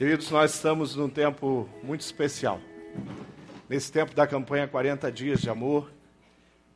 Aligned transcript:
Queridos, 0.00 0.30
nós 0.30 0.54
estamos 0.54 0.96
num 0.96 1.10
tempo 1.10 1.68
muito 1.82 2.00
especial. 2.00 2.58
Nesse 3.68 3.92
tempo 3.92 4.14
da 4.14 4.26
campanha 4.26 4.66
40 4.66 5.12
Dias 5.12 5.42
de 5.42 5.50
Amor, 5.50 5.92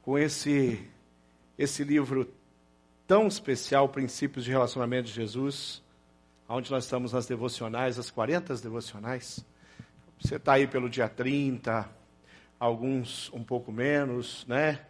com 0.02 0.18
esse, 0.18 0.86
esse 1.56 1.82
livro 1.84 2.30
tão 3.06 3.26
especial, 3.26 3.88
Princípios 3.88 4.44
de 4.44 4.50
Relacionamento 4.50 5.08
de 5.08 5.14
Jesus, 5.14 5.82
onde 6.46 6.70
nós 6.70 6.84
estamos 6.84 7.14
nas 7.14 7.24
devocionais, 7.24 7.98
as 7.98 8.10
40 8.10 8.56
devocionais. 8.56 9.42
Você 10.20 10.36
está 10.36 10.52
aí 10.52 10.66
pelo 10.66 10.90
dia 10.90 11.08
30, 11.08 11.88
alguns 12.60 13.32
um 13.32 13.42
pouco 13.42 13.72
menos, 13.72 14.44
né? 14.46 14.80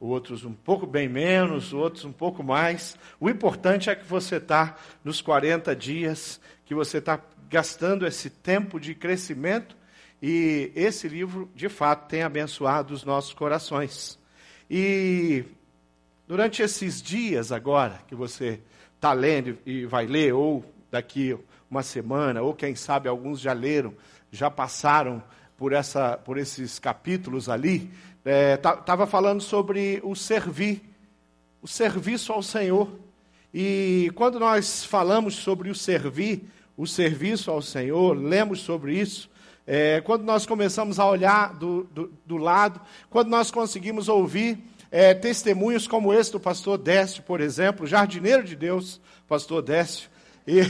Outros 0.00 0.44
um 0.44 0.52
pouco 0.52 0.86
bem 0.86 1.08
menos, 1.08 1.72
outros 1.72 2.04
um 2.04 2.12
pouco 2.12 2.42
mais. 2.42 2.96
O 3.18 3.28
importante 3.28 3.90
é 3.90 3.96
que 3.96 4.06
você 4.06 4.36
está 4.36 4.76
nos 5.02 5.20
40 5.20 5.74
dias, 5.74 6.40
que 6.64 6.74
você 6.74 6.98
está 6.98 7.20
gastando 7.50 8.06
esse 8.06 8.30
tempo 8.30 8.78
de 8.78 8.94
crescimento 8.94 9.76
e 10.22 10.72
esse 10.74 11.08
livro, 11.08 11.50
de 11.54 11.68
fato, 11.68 12.08
tem 12.08 12.22
abençoado 12.22 12.92
os 12.92 13.04
nossos 13.04 13.32
corações. 13.32 14.18
E 14.70 15.44
durante 16.26 16.62
esses 16.62 17.00
dias 17.00 17.52
agora 17.52 18.00
que 18.06 18.14
você 18.14 18.60
está 18.96 19.12
lendo 19.12 19.58
e 19.64 19.86
vai 19.86 20.06
ler, 20.06 20.32
ou 20.32 20.64
daqui 20.90 21.36
uma 21.70 21.82
semana, 21.82 22.42
ou 22.42 22.54
quem 22.54 22.74
sabe 22.74 23.08
alguns 23.08 23.40
já 23.40 23.52
leram, 23.52 23.94
já 24.30 24.50
passaram 24.50 25.22
por, 25.56 25.72
essa, 25.72 26.16
por 26.16 26.36
esses 26.36 26.78
capítulos 26.78 27.48
ali, 27.48 27.90
estava 28.54 29.04
é, 29.04 29.06
falando 29.06 29.40
sobre 29.40 30.00
o 30.04 30.14
servir, 30.14 30.82
o 31.62 31.68
serviço 31.68 32.32
ao 32.32 32.42
Senhor. 32.42 32.88
E 33.52 34.10
quando 34.14 34.38
nós 34.38 34.84
falamos 34.84 35.34
sobre 35.34 35.70
o 35.70 35.74
servir, 35.74 36.44
o 36.76 36.86
serviço 36.86 37.50
ao 37.50 37.62
Senhor, 37.62 38.16
lemos 38.16 38.60
sobre 38.60 38.98
isso. 38.98 39.30
É, 39.66 40.00
quando 40.00 40.24
nós 40.24 40.46
começamos 40.46 40.98
a 40.98 41.06
olhar 41.06 41.54
do, 41.54 41.84
do, 41.84 42.12
do 42.24 42.36
lado, 42.36 42.80
quando 43.10 43.28
nós 43.28 43.50
conseguimos 43.50 44.08
ouvir 44.08 44.58
é, 44.90 45.12
testemunhos 45.14 45.86
como 45.86 46.12
esse 46.12 46.32
do 46.32 46.40
pastor 46.40 46.78
Décio, 46.78 47.22
por 47.22 47.40
exemplo, 47.40 47.86
jardineiro 47.86 48.44
de 48.44 48.56
Deus, 48.56 49.00
pastor 49.26 49.62
Décio. 49.62 50.10
E, 50.46 50.60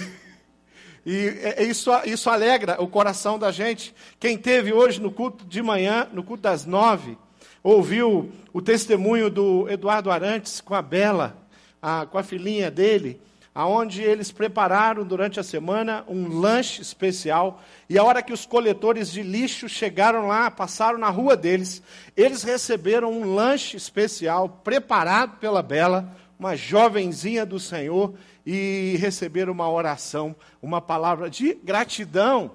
e 1.07 1.29
é, 1.43 1.63
isso, 1.65 1.91
isso 2.05 2.31
alegra 2.31 2.81
o 2.83 2.89
coração 2.89 3.39
da 3.39 3.51
gente. 3.51 3.95
Quem 4.19 4.37
teve 4.37 4.73
hoje 4.73 5.01
no 5.01 5.13
culto 5.13 5.45
de 5.45 5.63
manhã, 5.63 6.09
no 6.13 6.23
culto 6.23 6.43
das 6.43 6.65
nove, 6.65 7.17
ouviu 7.63 8.31
o 8.53 8.63
testemunho 8.63 9.31
do 9.31 9.69
Eduardo 9.69 10.11
Arantes 10.11 10.61
com 10.61 10.75
a 10.75 10.83
Bela, 10.83 11.37
a, 11.81 12.07
com 12.07 12.19
a 12.19 12.23
filhinha 12.23 12.71
dele 12.71 13.21
aonde 13.59 14.05
eles 14.05 14.31
prepararam 14.31 15.03
durante 15.05 15.41
a 15.41 15.43
semana 15.43 16.05
um 16.07 16.29
lanche 16.39 16.81
especial. 16.81 17.61
E 17.91 17.99
a 17.99 18.05
hora 18.05 18.23
que 18.23 18.33
os 18.33 18.47
coletores 18.47 19.11
de 19.11 19.21
lixo 19.21 19.69
chegaram 19.69 20.29
lá, 20.29 20.49
passaram 20.49 20.97
na 20.97 21.11
rua 21.11 21.37
deles, 21.37 21.83
eles 22.17 22.45
receberam 22.45 23.11
um 23.13 23.35
lanche 23.35 23.77
especial 23.77 24.49
preparado 24.63 25.39
pela 25.39 25.61
Bela, 25.61 26.17
uma 26.39 26.55
jovenzinha 26.55 27.45
do 27.45 27.59
Senhor, 27.59 28.15
e 28.47 28.97
receberam 29.01 29.53
uma 29.53 29.69
oração, 29.69 30.37
uma 30.63 30.81
palavra 30.81 31.29
de 31.29 31.53
gratidão. 31.55 32.53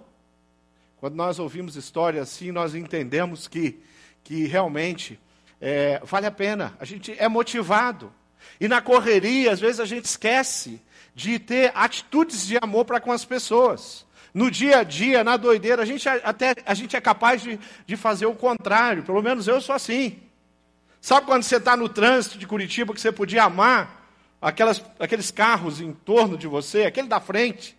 Quando 1.02 1.16
nós 1.16 1.38
ouvimos 1.38 1.76
histórias 1.76 2.30
assim, 2.30 2.50
nós 2.50 2.74
entendemos 2.76 3.46
que, 3.46 3.78
que 4.24 4.46
realmente 4.46 5.20
é, 5.60 6.02
vale 6.04 6.26
a 6.26 6.32
pena, 6.32 6.76
a 6.80 6.86
gente 6.86 7.16
é 7.18 7.28
motivado. 7.28 8.12
E 8.60 8.68
na 8.68 8.82
correria, 8.82 9.52
às 9.52 9.60
vezes 9.60 9.80
a 9.80 9.86
gente 9.86 10.06
esquece 10.06 10.82
de 11.16 11.40
ter 11.40 11.72
atitudes 11.76 12.46
de 12.46 12.58
amor 12.58 12.86
para 12.86 13.00
com 13.00 13.12
as 13.12 13.24
pessoas. 13.26 14.06
No 14.34 14.50
dia 14.50 14.80
a 14.80 14.84
dia, 14.84 15.24
na 15.24 15.38
doideira, 15.38 15.84
a 15.84 15.86
gente 15.86 16.10
até 16.10 16.56
a 16.66 16.74
gente 16.74 16.96
é 16.96 17.02
capaz 17.02 17.42
de, 17.42 17.60
de 17.86 17.96
fazer 17.96 18.26
o 18.26 18.34
contrário. 18.34 19.04
Pelo 19.04 19.22
menos 19.22 19.48
eu 19.48 19.62
sou 19.62 19.76
assim. 19.76 20.20
Sabe 21.00 21.28
quando 21.28 21.44
você 21.44 21.58
está 21.58 21.78
no 21.78 21.88
trânsito 21.88 22.38
de 22.38 22.48
Curitiba 22.48 22.94
que 22.94 23.02
você 23.02 23.12
podia 23.12 23.44
amar 23.44 24.10
aquelas, 24.42 24.82
aqueles 25.00 25.30
carros 25.30 25.80
em 25.82 25.94
torno 25.94 26.38
de 26.38 26.48
você, 26.48 26.86
aquele 26.86 27.08
da 27.08 27.20
frente, 27.20 27.78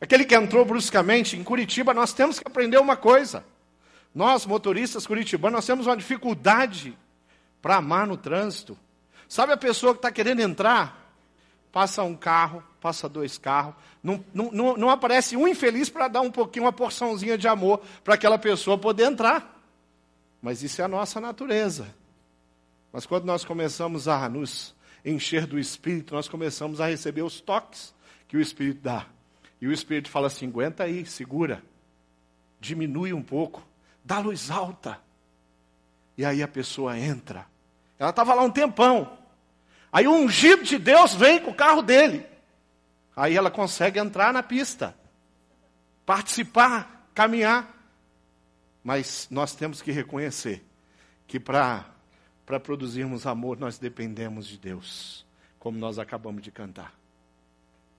aquele 0.00 0.24
que 0.24 0.34
entrou 0.34 0.64
bruscamente? 0.64 1.36
Em 1.36 1.44
Curitiba 1.44 1.94
nós 1.94 2.12
temos 2.12 2.40
que 2.40 2.48
aprender 2.48 2.78
uma 2.78 2.96
coisa. 2.96 3.44
Nós, 4.16 4.46
motoristas 4.46 5.06
curitibanos, 5.06 5.56
nós 5.56 5.66
temos 5.66 5.86
uma 5.86 5.94
dificuldade 5.94 6.96
para 7.60 7.76
amar 7.76 8.06
no 8.06 8.16
trânsito. 8.16 8.74
Sabe 9.28 9.52
a 9.52 9.58
pessoa 9.58 9.92
que 9.92 9.98
está 9.98 10.10
querendo 10.10 10.40
entrar 10.40 11.04
passa 11.70 12.02
um 12.02 12.16
carro, 12.16 12.64
passa 12.80 13.10
dois 13.10 13.36
carros, 13.36 13.74
não, 14.02 14.24
não, 14.32 14.74
não 14.78 14.88
aparece 14.88 15.36
um 15.36 15.46
infeliz 15.46 15.90
para 15.90 16.08
dar 16.08 16.22
um 16.22 16.30
pouquinho, 16.30 16.64
uma 16.64 16.72
porçãozinha 16.72 17.36
de 17.36 17.46
amor 17.46 17.82
para 18.02 18.14
aquela 18.14 18.38
pessoa 18.38 18.78
poder 18.78 19.04
entrar. 19.04 19.62
Mas 20.40 20.62
isso 20.62 20.80
é 20.80 20.86
a 20.86 20.88
nossa 20.88 21.20
natureza. 21.20 21.94
Mas 22.90 23.04
quando 23.04 23.26
nós 23.26 23.44
começamos 23.44 24.08
a 24.08 24.26
nos 24.30 24.74
encher 25.04 25.46
do 25.46 25.58
Espírito, 25.58 26.14
nós 26.14 26.26
começamos 26.26 26.80
a 26.80 26.86
receber 26.86 27.20
os 27.20 27.38
toques 27.38 27.94
que 28.26 28.38
o 28.38 28.40
Espírito 28.40 28.80
dá. 28.80 29.04
E 29.60 29.66
o 29.66 29.72
Espírito 29.72 30.08
fala 30.08 30.28
assim: 30.28 30.46
aguenta 30.46 30.84
aí, 30.84 31.04
segura, 31.04 31.62
diminui 32.58 33.12
um 33.12 33.22
pouco, 33.22 33.62
dá 34.06 34.20
luz 34.20 34.50
alta. 34.50 35.00
E 36.16 36.24
aí 36.24 36.42
a 36.42 36.48
pessoa 36.48 36.96
entra. 36.96 37.44
Ela 37.98 38.10
estava 38.10 38.32
lá 38.34 38.42
um 38.42 38.50
tempão. 38.50 39.18
Aí 39.92 40.06
o 40.06 40.12
ungido 40.12 40.62
de 40.62 40.78
Deus 40.78 41.14
vem 41.14 41.40
com 41.40 41.50
o 41.50 41.54
carro 41.54 41.82
dele. 41.82 42.24
Aí 43.16 43.36
ela 43.36 43.50
consegue 43.50 43.98
entrar 43.98 44.32
na 44.32 44.42
pista, 44.42 44.96
participar, 46.04 47.08
caminhar. 47.14 47.74
Mas 48.84 49.26
nós 49.30 49.54
temos 49.54 49.82
que 49.82 49.90
reconhecer 49.90 50.64
que 51.26 51.40
para 51.40 51.84
produzirmos 52.62 53.26
amor 53.26 53.58
nós 53.58 53.78
dependemos 53.78 54.46
de 54.46 54.56
Deus, 54.56 55.26
como 55.58 55.78
nós 55.78 55.98
acabamos 55.98 56.42
de 56.42 56.52
cantar. 56.52 56.94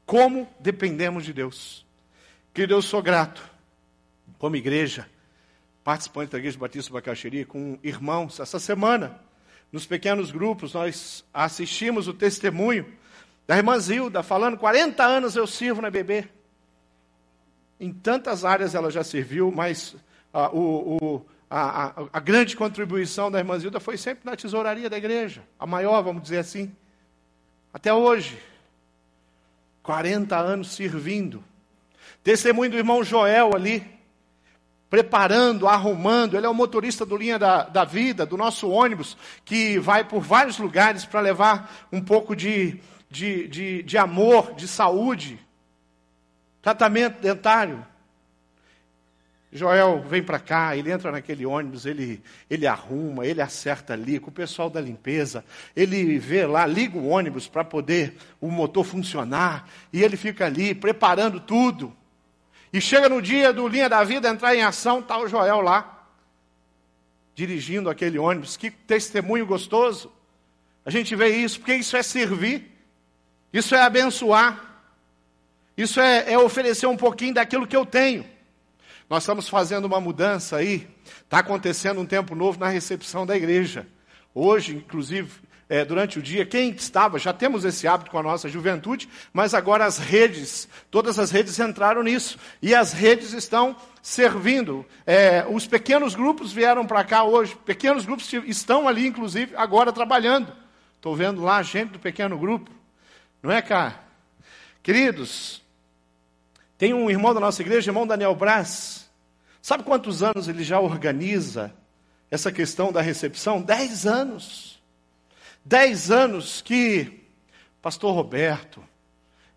Como 0.06 0.48
dependemos 0.60 1.26
de 1.26 1.34
Deus. 1.34 1.86
Que 2.54 2.66
Deus 2.66 2.86
sou 2.86 3.04
grato, 3.04 3.44
como 4.40 4.56
igreja, 4.56 5.10
participante 5.88 6.34
da 6.34 6.38
Igreja 6.38 6.60
Batista 6.60 6.92
Bacaxiri, 6.92 7.46
com 7.46 7.80
irmãos, 7.82 8.42
essa 8.42 8.60
semana 8.60 9.22
nos 9.72 9.86
pequenos 9.86 10.32
grupos, 10.32 10.74
nós 10.74 11.24
assistimos 11.34 12.10
o 12.10 12.14
testemunho 12.14 12.86
da 13.48 13.56
irmã 13.56 13.80
Zilda, 13.80 14.22
falando: 14.22 14.58
40 14.58 15.02
anos 15.02 15.38
eu 15.38 15.48
sirvo 15.48 15.82
na 15.82 15.90
BB. 15.90 16.28
Em 17.80 17.94
tantas 17.94 18.44
áreas 18.44 18.76
ela 18.76 18.92
já 18.92 19.02
serviu, 19.02 19.50
mas 19.50 19.96
ah, 20.34 20.50
o, 20.50 20.98
o, 21.02 21.26
a, 21.50 21.86
a, 21.86 21.94
a, 22.12 22.20
grande 22.20 22.58
contribuição 22.58 23.32
da 23.32 23.40
irmã 23.40 23.58
Zilda 23.58 23.80
foi 23.80 23.96
sempre 23.96 24.26
na 24.26 24.36
tesouraria 24.36 24.90
da 24.90 24.98
igreja, 24.98 25.42
a 25.58 25.66
maior, 25.66 26.02
vamos 26.02 26.22
dizer 26.22 26.40
assim. 26.40 26.70
Até 27.74 27.94
hoje. 27.94 28.38
40 29.84 30.38
anos 30.38 30.76
servindo. 30.76 31.42
Testemunho 32.26 32.72
do 32.72 32.78
irmão 32.78 33.06
Joel 33.06 33.56
ali, 33.56 33.97
preparando, 34.90 35.68
arrumando. 35.68 36.36
Ele 36.36 36.46
é 36.46 36.50
o 36.50 36.54
motorista 36.54 37.06
do 37.06 37.18
Linha 37.18 37.38
da, 37.38 37.64
da 37.64 37.84
Vida, 37.84 38.26
do 38.26 38.38
nosso 38.38 38.70
ônibus, 38.70 39.18
que 39.44 39.80
vai 39.80 40.04
por 40.04 40.22
vários 40.22 40.58
lugares 40.58 41.06
para 41.06 41.20
levar 41.20 41.88
um 41.92 42.02
pouco 42.02 42.36
de, 42.36 42.80
de, 43.10 43.48
de, 43.48 43.84
de 43.84 43.98
amor, 43.98 44.54
de 44.54 44.68
saúde, 44.68 45.40
tratamento 46.62 47.22
dentário. 47.22 47.86
Joel 49.52 50.04
vem 50.04 50.22
para 50.22 50.40
cá, 50.40 50.76
ele 50.76 50.92
entra 50.92 51.12
naquele 51.12 51.46
ônibus, 51.46 51.86
ele, 51.86 52.22
ele 52.50 52.68
arruma, 52.68 53.26
ele 53.26 53.42
acerta 53.42 53.94
ali 53.94 54.20
com 54.20 54.30
o 54.30 54.34
pessoal 54.34 54.70
da 54.70 54.82
limpeza, 54.82 55.44
ele 55.74 56.20
vê 56.20 56.46
lá, 56.46 56.66
liga 56.66 56.98
o 56.98 57.08
ônibus 57.08 57.48
para 57.48 57.64
poder 57.64 58.18
o 58.42 58.52
motor 58.52 58.84
funcionar, 58.84 59.68
e 59.92 60.04
ele 60.04 60.18
fica 60.18 60.46
ali 60.46 60.76
preparando 60.76 61.40
tudo. 61.40 61.96
E 62.78 62.82
chega 62.82 63.10
no 63.10 63.20
dia 63.24 63.52
do 63.52 63.68
Linha 63.68 63.90
da 63.90 64.04
Vida 64.04 64.30
entrar 64.30 64.56
em 64.56 64.62
ação, 64.62 65.00
está 65.00 65.18
o 65.18 65.28
Joel 65.28 65.62
lá, 65.62 66.06
dirigindo 67.34 67.90
aquele 67.90 68.20
ônibus. 68.20 68.56
Que 68.56 68.70
testemunho 68.70 69.48
gostoso. 69.48 70.12
A 70.86 70.92
gente 70.92 71.16
vê 71.16 71.30
isso, 71.30 71.58
porque 71.58 71.74
isso 71.74 71.98
é 71.98 72.04
servir, 72.04 72.72
isso 73.52 73.74
é 73.74 73.82
abençoar, 73.82 74.64
isso 75.76 76.00
é, 76.00 76.32
é 76.34 76.38
oferecer 76.38 76.86
um 76.86 76.96
pouquinho 76.96 77.34
daquilo 77.34 77.66
que 77.66 77.76
eu 77.76 77.84
tenho. 77.84 78.24
Nós 79.10 79.24
estamos 79.24 79.50
fazendo 79.50 79.86
uma 79.86 80.00
mudança 80.00 80.58
aí, 80.58 80.88
está 81.24 81.40
acontecendo 81.40 82.00
um 82.00 82.06
tempo 82.06 82.36
novo 82.36 82.60
na 82.60 82.68
recepção 82.68 83.26
da 83.26 83.36
igreja. 83.36 83.88
Hoje, 84.36 84.76
inclusive, 84.76 85.32
é, 85.70 85.84
durante 85.84 86.18
o 86.18 86.22
dia, 86.22 86.46
quem 86.46 86.70
estava, 86.70 87.20
já 87.20 87.34
temos 87.34 87.66
esse 87.66 87.88
hábito 87.88 88.10
com 88.10 88.18
a 88.18 88.24
nossa 88.24 88.48
juventude, 88.48 89.10
mas 89.34 89.54
agora 89.54 89.86
as 89.86 89.98
redes, 89.98 90.68
todas 90.90 91.20
as 91.20 91.30
redes 91.30 91.60
entraram 91.60 92.02
nisso. 92.04 92.38
E 92.62 92.74
as 92.74 92.94
redes 92.94 93.34
estão 93.34 93.76
servindo. 94.02 94.86
É, 95.06 95.46
os 95.50 95.68
pequenos 95.68 96.16
grupos 96.16 96.54
vieram 96.54 96.86
para 96.86 97.04
cá 97.04 97.24
hoje, 97.24 97.58
pequenos 97.66 98.06
grupos 98.06 98.32
estão 98.46 98.88
ali, 98.88 99.08
inclusive, 99.08 99.56
agora 99.58 99.92
trabalhando. 99.92 100.54
Estou 100.96 101.16
vendo 101.16 101.44
lá 101.44 101.62
gente 101.62 101.92
do 101.92 102.00
pequeno 102.00 102.38
grupo. 102.38 102.72
Não 103.44 103.52
é, 103.52 103.62
cara? 103.62 104.00
Queridos, 104.82 105.62
Tem 106.78 106.94
um 106.94 107.10
irmão 107.10 107.34
da 107.34 107.40
nossa 107.40 107.62
igreja, 107.62 107.90
irmão 107.90 108.06
Daniel 108.06 108.36
Braz. 108.36 109.10
Sabe 109.62 109.84
quantos 109.84 110.22
anos 110.22 110.48
ele 110.48 110.64
já 110.64 110.80
organiza 110.80 111.74
essa 112.30 112.52
questão 112.52 112.92
da 112.92 113.02
recepção? 113.02 113.62
Dez 113.62 114.06
anos. 114.06 114.77
Dez 115.70 116.10
anos 116.10 116.62
que 116.62 117.26
pastor 117.82 118.16
Roberto, 118.16 118.82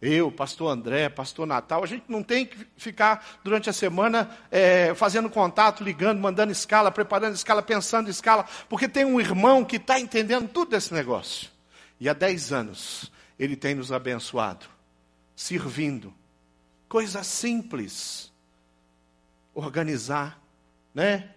eu, 0.02 0.32
pastor 0.32 0.72
André, 0.72 1.08
pastor 1.08 1.46
Natal, 1.46 1.84
a 1.84 1.86
gente 1.86 2.02
não 2.08 2.20
tem 2.20 2.46
que 2.46 2.66
ficar 2.76 3.38
durante 3.44 3.70
a 3.70 3.72
semana 3.72 4.28
é, 4.50 4.92
fazendo 4.96 5.30
contato, 5.30 5.84
ligando, 5.84 6.18
mandando 6.18 6.50
escala, 6.50 6.90
preparando 6.90 7.36
escala, 7.36 7.62
pensando 7.62 8.10
escala, 8.10 8.44
porque 8.68 8.88
tem 8.88 9.04
um 9.04 9.20
irmão 9.20 9.64
que 9.64 9.76
está 9.76 10.00
entendendo 10.00 10.48
tudo 10.48 10.72
desse 10.72 10.92
negócio. 10.92 11.48
E 12.00 12.08
há 12.08 12.12
dez 12.12 12.52
anos 12.52 13.12
ele 13.38 13.54
tem 13.54 13.76
nos 13.76 13.92
abençoado, 13.92 14.66
servindo. 15.36 16.12
Coisa 16.88 17.22
simples. 17.22 18.32
Organizar, 19.54 20.42
né? 20.92 21.36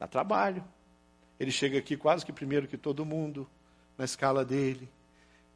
Dá 0.00 0.08
trabalho. 0.08 0.64
Ele 1.38 1.52
chega 1.52 1.78
aqui 1.78 1.96
quase 1.96 2.26
que 2.26 2.32
primeiro 2.32 2.66
que 2.66 2.76
todo 2.76 3.04
mundo, 3.04 3.48
na 4.00 4.06
escala 4.06 4.44
dele 4.44 4.88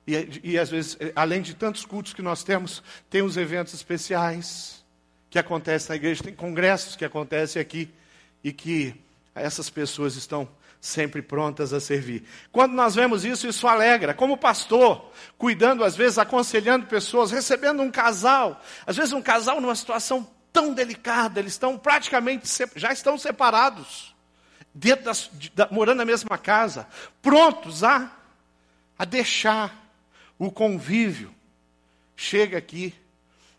e, 0.07 0.41
e 0.45 0.59
às 0.59 0.71
vezes, 0.71 0.97
eh, 1.01 1.13
além 1.17 1.41
de 1.41 1.55
tantos 1.55 1.85
cultos 1.85 2.13
que 2.13 2.21
nós 2.21 2.45
temos, 2.45 2.83
tem 3.09 3.23
os 3.23 3.37
eventos 3.37 3.73
especiais 3.73 4.85
que 5.31 5.39
acontecem 5.39 5.89
na 5.91 5.97
igreja, 5.97 6.23
tem 6.23 6.35
congressos 6.35 6.95
que 6.95 7.05
acontecem 7.05 7.61
aqui 7.61 7.91
e 8.43 8.53
que 8.53 8.95
essas 9.35 9.71
pessoas 9.71 10.15
estão 10.15 10.49
sempre 10.79 11.23
prontas 11.23 11.73
a 11.73 11.81
servir. 11.81 12.25
Quando 12.53 12.75
nós 12.75 12.95
vemos 12.95 13.25
isso, 13.25 13.49
isso 13.49 13.67
alegra. 13.67 14.13
Como 14.13 14.37
pastor, 14.37 15.11
cuidando, 15.39 15.83
às 15.83 15.97
vezes, 15.97 16.19
aconselhando 16.19 16.87
pessoas, 16.87 17.31
recebendo 17.31 17.83
um 17.83 17.91
casal, 17.91 18.63
às 18.87 18.97
vezes 18.97 19.13
um 19.15 19.23
casal 19.23 19.61
numa 19.61 19.75
situação 19.75 20.29
tão 20.53 20.75
delicada, 20.75 21.41
eles 21.41 21.53
estão 21.53 21.79
praticamente, 21.79 22.47
já 22.77 22.93
estão 22.93 23.17
separados, 23.17 24.15
dentro 24.75 25.05
da, 25.55 25.69
morando 25.71 25.99
na 25.99 26.05
mesma 26.05 26.37
casa, 26.37 26.87
prontos 27.23 27.83
a, 27.83 28.13
a 28.99 29.05
deixar 29.05 29.91
o 30.39 30.51
convívio. 30.51 31.35
Chega 32.17 32.59
aqui, 32.59 32.95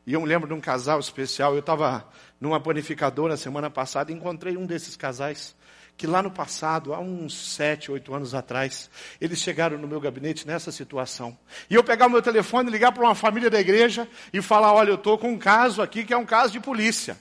e 0.06 0.14
eu 0.14 0.22
me 0.22 0.28
lembro 0.28 0.48
de 0.48 0.54
um 0.54 0.62
casal 0.62 1.00
especial, 1.00 1.54
eu 1.54 1.60
estava 1.60 2.08
numa 2.40 2.60
panificadora 2.60 3.36
semana 3.36 3.70
passada 3.70 4.12
e 4.12 4.16
encontrei 4.16 4.56
um 4.56 4.66
desses 4.66 4.96
casais, 4.96 5.56
que 5.98 6.06
lá 6.06 6.22
no 6.22 6.30
passado, 6.30 6.94
há 6.94 7.00
uns 7.00 7.34
sete, 7.34 7.92
oito 7.92 8.14
anos 8.14 8.36
atrás, 8.36 8.90
eles 9.20 9.40
chegaram 9.40 9.78
no 9.78 9.88
meu 9.88 10.00
gabinete 10.00 10.46
nessa 10.46 10.72
situação. 10.72 11.38
E 11.70 11.76
eu 11.76 11.84
pegar 11.84 12.08
o 12.08 12.10
meu 12.10 12.22
telefone, 12.22 12.70
ligar 12.70 12.92
para 12.92 13.04
uma 13.04 13.16
família 13.16 13.50
da 13.50 13.60
igreja 13.60 14.08
e 14.34 14.42
falar, 14.42 14.74
olha, 14.74 14.90
eu 14.90 14.96
estou 14.96 15.18
com 15.18 15.30
um 15.30 15.38
caso 15.38 15.82
aqui 15.82 16.04
que 16.04 16.14
é 16.14 16.18
um 16.18 16.26
caso 16.26 16.52
de 16.52 16.60
polícia. 16.60 17.18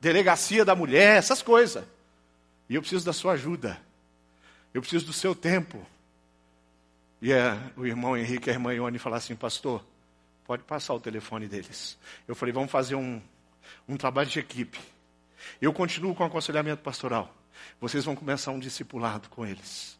Delegacia 0.00 0.64
da 0.64 0.74
mulher, 0.74 1.18
essas 1.18 1.42
coisas. 1.42 1.84
E 2.68 2.74
eu 2.74 2.80
preciso 2.80 3.04
da 3.04 3.12
sua 3.12 3.34
ajuda. 3.34 3.78
Eu 4.72 4.80
preciso 4.80 5.04
do 5.04 5.12
seu 5.12 5.34
tempo. 5.34 5.86
E 7.22 7.32
é, 7.32 7.56
o 7.76 7.86
irmão 7.86 8.16
Henrique 8.16 8.48
e 8.48 8.50
a 8.50 8.54
irmã 8.54 8.74
Ione 8.74 8.98
falaram 8.98 9.18
assim, 9.22 9.36
pastor, 9.36 9.86
pode 10.44 10.64
passar 10.64 10.92
o 10.92 10.98
telefone 10.98 11.46
deles. 11.46 11.96
Eu 12.26 12.34
falei, 12.34 12.52
vamos 12.52 12.68
fazer 12.68 12.96
um, 12.96 13.22
um 13.88 13.96
trabalho 13.96 14.28
de 14.28 14.40
equipe. 14.40 14.80
Eu 15.60 15.72
continuo 15.72 16.16
com 16.16 16.24
o 16.24 16.26
aconselhamento 16.26 16.82
pastoral. 16.82 17.32
Vocês 17.80 18.04
vão 18.04 18.16
começar 18.16 18.50
um 18.50 18.58
discipulado 18.58 19.28
com 19.28 19.46
eles. 19.46 19.96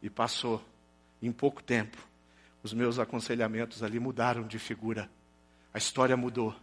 E 0.00 0.08
passou, 0.08 0.64
em 1.20 1.30
pouco 1.30 1.62
tempo, 1.62 1.98
os 2.62 2.72
meus 2.72 2.98
aconselhamentos 2.98 3.82
ali 3.82 4.00
mudaram 4.00 4.46
de 4.46 4.58
figura. 4.58 5.10
A 5.74 5.76
história 5.76 6.16
mudou. 6.16 6.56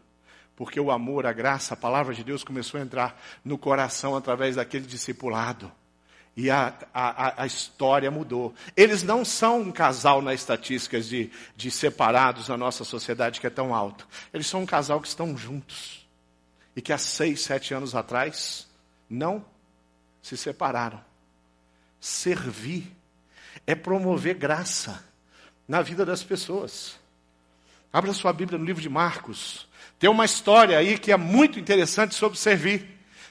Porque 0.56 0.80
o 0.80 0.90
amor, 0.90 1.28
a 1.28 1.32
graça, 1.32 1.76
a 1.76 1.78
palavra 1.78 2.16
de 2.16 2.24
Deus 2.24 2.44
começou 2.44 2.80
a 2.80 2.84
entrar 2.84 3.22
no 3.46 3.56
coração 3.56 4.16
através 4.16 4.56
daquele 4.56 4.88
discipulado. 4.88 5.72
E 6.36 6.50
a, 6.50 6.74
a, 6.94 7.44
a, 7.44 7.46
história 7.46 8.10
mudou. 8.10 8.54
Eles 8.76 9.04
não 9.04 9.26
são 9.26 9.62
um 9.62 9.72
casal 9.72 10.22
nas 10.22 10.36
estatísticas 10.36 11.08
de, 11.08 11.30
de 11.58 11.70
separados 11.70 12.48
na 12.48 12.56
nossa 12.56 12.86
sociedade 12.86 13.42
que 13.42 13.48
é 13.48 13.50
tão 13.50 13.76
alto. 13.76 14.08
Eles 14.34 14.48
são 14.48 14.62
um 14.62 14.66
casal 14.66 15.02
que 15.02 15.08
estão 15.08 15.38
juntos. 15.38 16.08
E 16.74 16.82
que 16.82 16.94
há 16.94 16.98
seis, 16.98 17.42
sete 17.42 17.74
anos 17.74 17.94
atrás 17.96 18.66
não 19.10 19.46
se 20.22 20.38
separaram. 20.38 21.04
Servir 22.00 22.90
é 23.68 23.76
promover 23.76 24.36
graça 24.36 25.04
na 25.68 25.82
vida 25.82 26.06
das 26.06 26.24
pessoas. 26.24 26.98
Abra 27.92 28.14
sua 28.14 28.32
Bíblia 28.32 28.58
no 28.58 28.66
livro 28.66 28.82
de 28.82 28.90
Marcos. 28.90 29.68
Tem 30.00 30.10
uma 30.10 30.26
história 30.26 30.78
aí 30.78 30.98
que 30.98 31.12
é 31.12 31.18
muito 31.18 31.60
interessante 31.60 32.16
sobre 32.16 32.40
servir. 32.40 32.88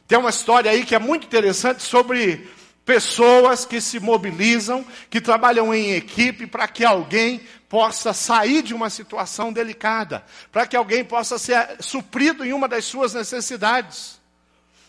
Tem 0.07 0.19
uma 0.19 0.31
história 0.31 0.71
aí 0.71 0.85
que 0.85 0.95
é 0.95 0.99
muito 0.99 1.27
interessante 1.27 1.83
sobre 1.83 2.49
Pessoas 2.85 3.65
que 3.65 3.81
se 3.81 4.01
mobilizam, 4.01 4.85
que 5.09 5.21
trabalham 5.21 5.73
em 5.75 5.93
equipe 5.93 6.47
para 6.47 6.67
que 6.67 6.85
alguém 6.85 7.41
possa 7.69 8.13
sair 8.13 8.63
de 8.63 8.75
uma 8.75 8.91
situação 8.91 9.53
delicada, 9.53 10.25
para 10.51 10.67
que 10.67 10.77
alguém 10.77 11.05
possa 11.05 11.39
ser 11.39 11.77
suprido 11.79 12.45
em 12.45 12.53
uma 12.53 12.67
das 12.67 12.85
suas 12.85 13.15
necessidades. 13.15 14.21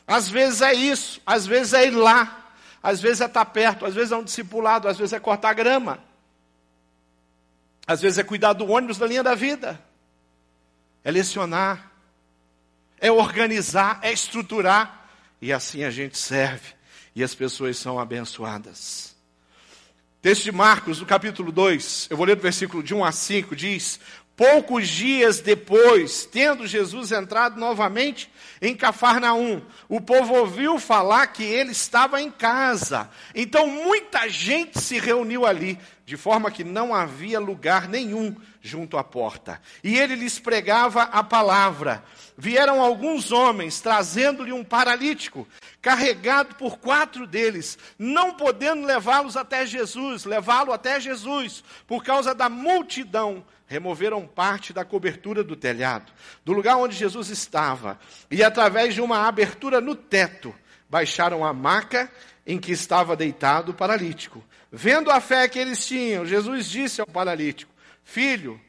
Às 0.07 0.27
vezes 0.27 0.61
é 0.61 0.73
isso, 0.73 1.21
às 1.23 1.45
vezes 1.45 1.73
é 1.73 1.85
ir 1.85 1.91
lá, 1.91 2.53
às 2.81 2.99
vezes 2.99 3.21
é 3.21 3.25
estar 3.25 3.45
perto, 3.45 3.85
às 3.85 3.93
vezes 3.93 4.11
é 4.11 4.17
um 4.17 4.23
discipulado, 4.23 4.87
às 4.87 4.97
vezes 4.97 5.13
é 5.13 5.19
cortar 5.19 5.53
grama, 5.53 5.99
às 7.85 8.01
vezes 8.01 8.17
é 8.17 8.23
cuidar 8.23 8.53
do 8.53 8.67
ônibus 8.67 8.97
da 8.97 9.05
linha 9.05 9.21
da 9.21 9.35
vida, 9.35 9.79
é 11.03 11.11
lecionar, 11.11 11.91
é 12.99 13.11
organizar, 13.11 13.99
é 14.01 14.11
estruturar, 14.11 15.07
e 15.39 15.53
assim 15.53 15.83
a 15.83 15.91
gente 15.91 16.17
serve 16.17 16.80
e 17.15 17.23
as 17.23 17.35
pessoas 17.35 17.77
são 17.77 17.99
abençoadas. 17.99 19.15
Texto 20.21 20.43
de 20.43 20.51
Marcos, 20.51 20.99
no 20.99 21.05
capítulo 21.05 21.51
2, 21.51 22.07
eu 22.09 22.17
vou 22.17 22.25
ler 22.25 22.35
do 22.35 22.41
versículo 22.41 22.83
de 22.83 22.93
1 22.93 23.03
a 23.03 23.11
5, 23.11 23.55
diz: 23.55 23.99
Poucos 24.35 24.87
dias 24.87 25.39
depois, 25.39 26.25
tendo 26.25 26.67
Jesus 26.67 27.11
entrado 27.11 27.59
novamente 27.59 28.29
em 28.61 28.75
Cafarnaum, 28.75 29.61
o 29.89 29.99
povo 29.99 30.35
ouviu 30.35 30.77
falar 30.77 31.25
que 31.27 31.43
ele 31.43 31.71
estava 31.71 32.21
em 32.21 32.29
casa. 32.29 33.09
Então 33.33 33.65
muita 33.65 34.29
gente 34.29 34.79
se 34.79 34.99
reuniu 34.99 35.47
ali, 35.47 35.79
de 36.05 36.15
forma 36.15 36.51
que 36.51 36.63
não 36.63 36.93
havia 36.93 37.39
lugar 37.39 37.89
nenhum 37.89 38.35
junto 38.61 38.97
à 38.97 39.03
porta. 39.03 39.59
E 39.83 39.97
ele 39.97 40.13
lhes 40.13 40.37
pregava 40.37 41.03
a 41.03 41.23
palavra. 41.23 42.03
Vieram 42.37 42.79
alguns 42.81 43.31
homens 43.31 43.81
trazendo-lhe 43.81 44.51
um 44.51 44.63
paralítico, 44.63 45.47
carregado 45.81 46.53
por 46.55 46.77
quatro 46.77 47.25
deles, 47.25 47.79
não 47.97 48.33
podendo 48.33 48.85
levá-los 48.85 49.35
até 49.35 49.65
Jesus, 49.65 50.23
levá-lo 50.25 50.71
até 50.71 50.99
Jesus, 50.99 51.63
por 51.87 52.03
causa 52.03 52.35
da 52.35 52.47
multidão 52.47 53.43
removeram 53.71 54.27
parte 54.27 54.73
da 54.73 54.83
cobertura 54.83 55.45
do 55.45 55.55
telhado, 55.55 56.11
do 56.43 56.51
lugar 56.51 56.75
onde 56.75 56.93
Jesus 56.93 57.29
estava, 57.29 57.97
e 58.29 58.43
através 58.43 58.93
de 58.93 58.99
uma 58.99 59.25
abertura 59.25 59.79
no 59.79 59.95
teto, 59.95 60.53
baixaram 60.89 61.45
a 61.45 61.53
maca 61.53 62.11
em 62.45 62.59
que 62.59 62.73
estava 62.73 63.15
deitado 63.15 63.71
o 63.71 63.73
paralítico. 63.73 64.43
Vendo 64.69 65.09
a 65.09 65.21
fé 65.21 65.47
que 65.47 65.57
eles 65.57 65.87
tinham, 65.87 66.25
Jesus 66.25 66.69
disse 66.69 66.99
ao 66.99 67.07
paralítico: 67.07 67.71
Filho, 68.03 68.59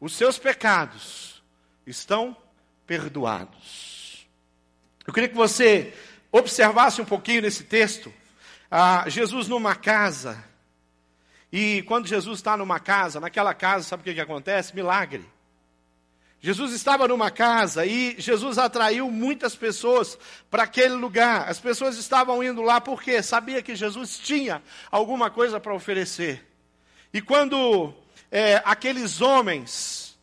os 0.00 0.14
seus 0.14 0.38
pecados 0.38 1.42
estão 1.86 2.34
perdoados. 2.86 4.26
Eu 5.06 5.12
queria 5.12 5.28
que 5.28 5.36
você 5.36 5.92
observasse 6.32 7.02
um 7.02 7.04
pouquinho 7.04 7.42
nesse 7.42 7.64
texto. 7.64 8.10
Ah, 8.70 9.04
Jesus 9.06 9.48
numa 9.48 9.74
casa, 9.74 10.42
e 11.52 11.82
quando 11.82 12.06
Jesus 12.06 12.38
está 12.38 12.56
numa 12.56 12.80
casa, 12.80 13.20
naquela 13.20 13.54
casa, 13.54 13.84
sabe 13.84 14.00
o 14.00 14.04
que, 14.04 14.14
que 14.14 14.20
acontece? 14.20 14.74
Milagre. 14.74 15.24
Jesus 16.40 16.72
estava 16.72 17.08
numa 17.08 17.30
casa 17.30 17.86
e 17.86 18.14
Jesus 18.20 18.58
atraiu 18.58 19.10
muitas 19.10 19.56
pessoas 19.56 20.18
para 20.50 20.64
aquele 20.64 20.94
lugar. 20.94 21.48
As 21.48 21.58
pessoas 21.58 21.96
estavam 21.96 22.42
indo 22.42 22.62
lá 22.62 22.80
porque 22.80 23.22
sabia 23.22 23.62
que 23.62 23.74
Jesus 23.74 24.18
tinha 24.18 24.62
alguma 24.90 25.30
coisa 25.30 25.58
para 25.58 25.74
oferecer. 25.74 26.46
E 27.12 27.22
quando 27.22 27.92
é, 28.30 28.62
aqueles 28.64 29.20
homens, 29.20 30.16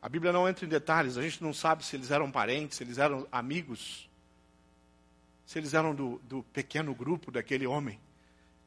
a 0.00 0.08
Bíblia 0.08 0.32
não 0.32 0.48
entra 0.48 0.64
em 0.64 0.68
detalhes, 0.68 1.18
a 1.18 1.22
gente 1.22 1.42
não 1.42 1.52
sabe 1.52 1.84
se 1.84 1.96
eles 1.96 2.10
eram 2.10 2.30
parentes, 2.30 2.78
se 2.78 2.84
eles 2.84 2.96
eram 2.96 3.26
amigos, 3.30 4.08
se 5.44 5.58
eles 5.58 5.74
eram 5.74 5.94
do, 5.94 6.20
do 6.24 6.42
pequeno 6.44 6.94
grupo 6.94 7.30
daquele 7.30 7.66
homem. 7.66 8.00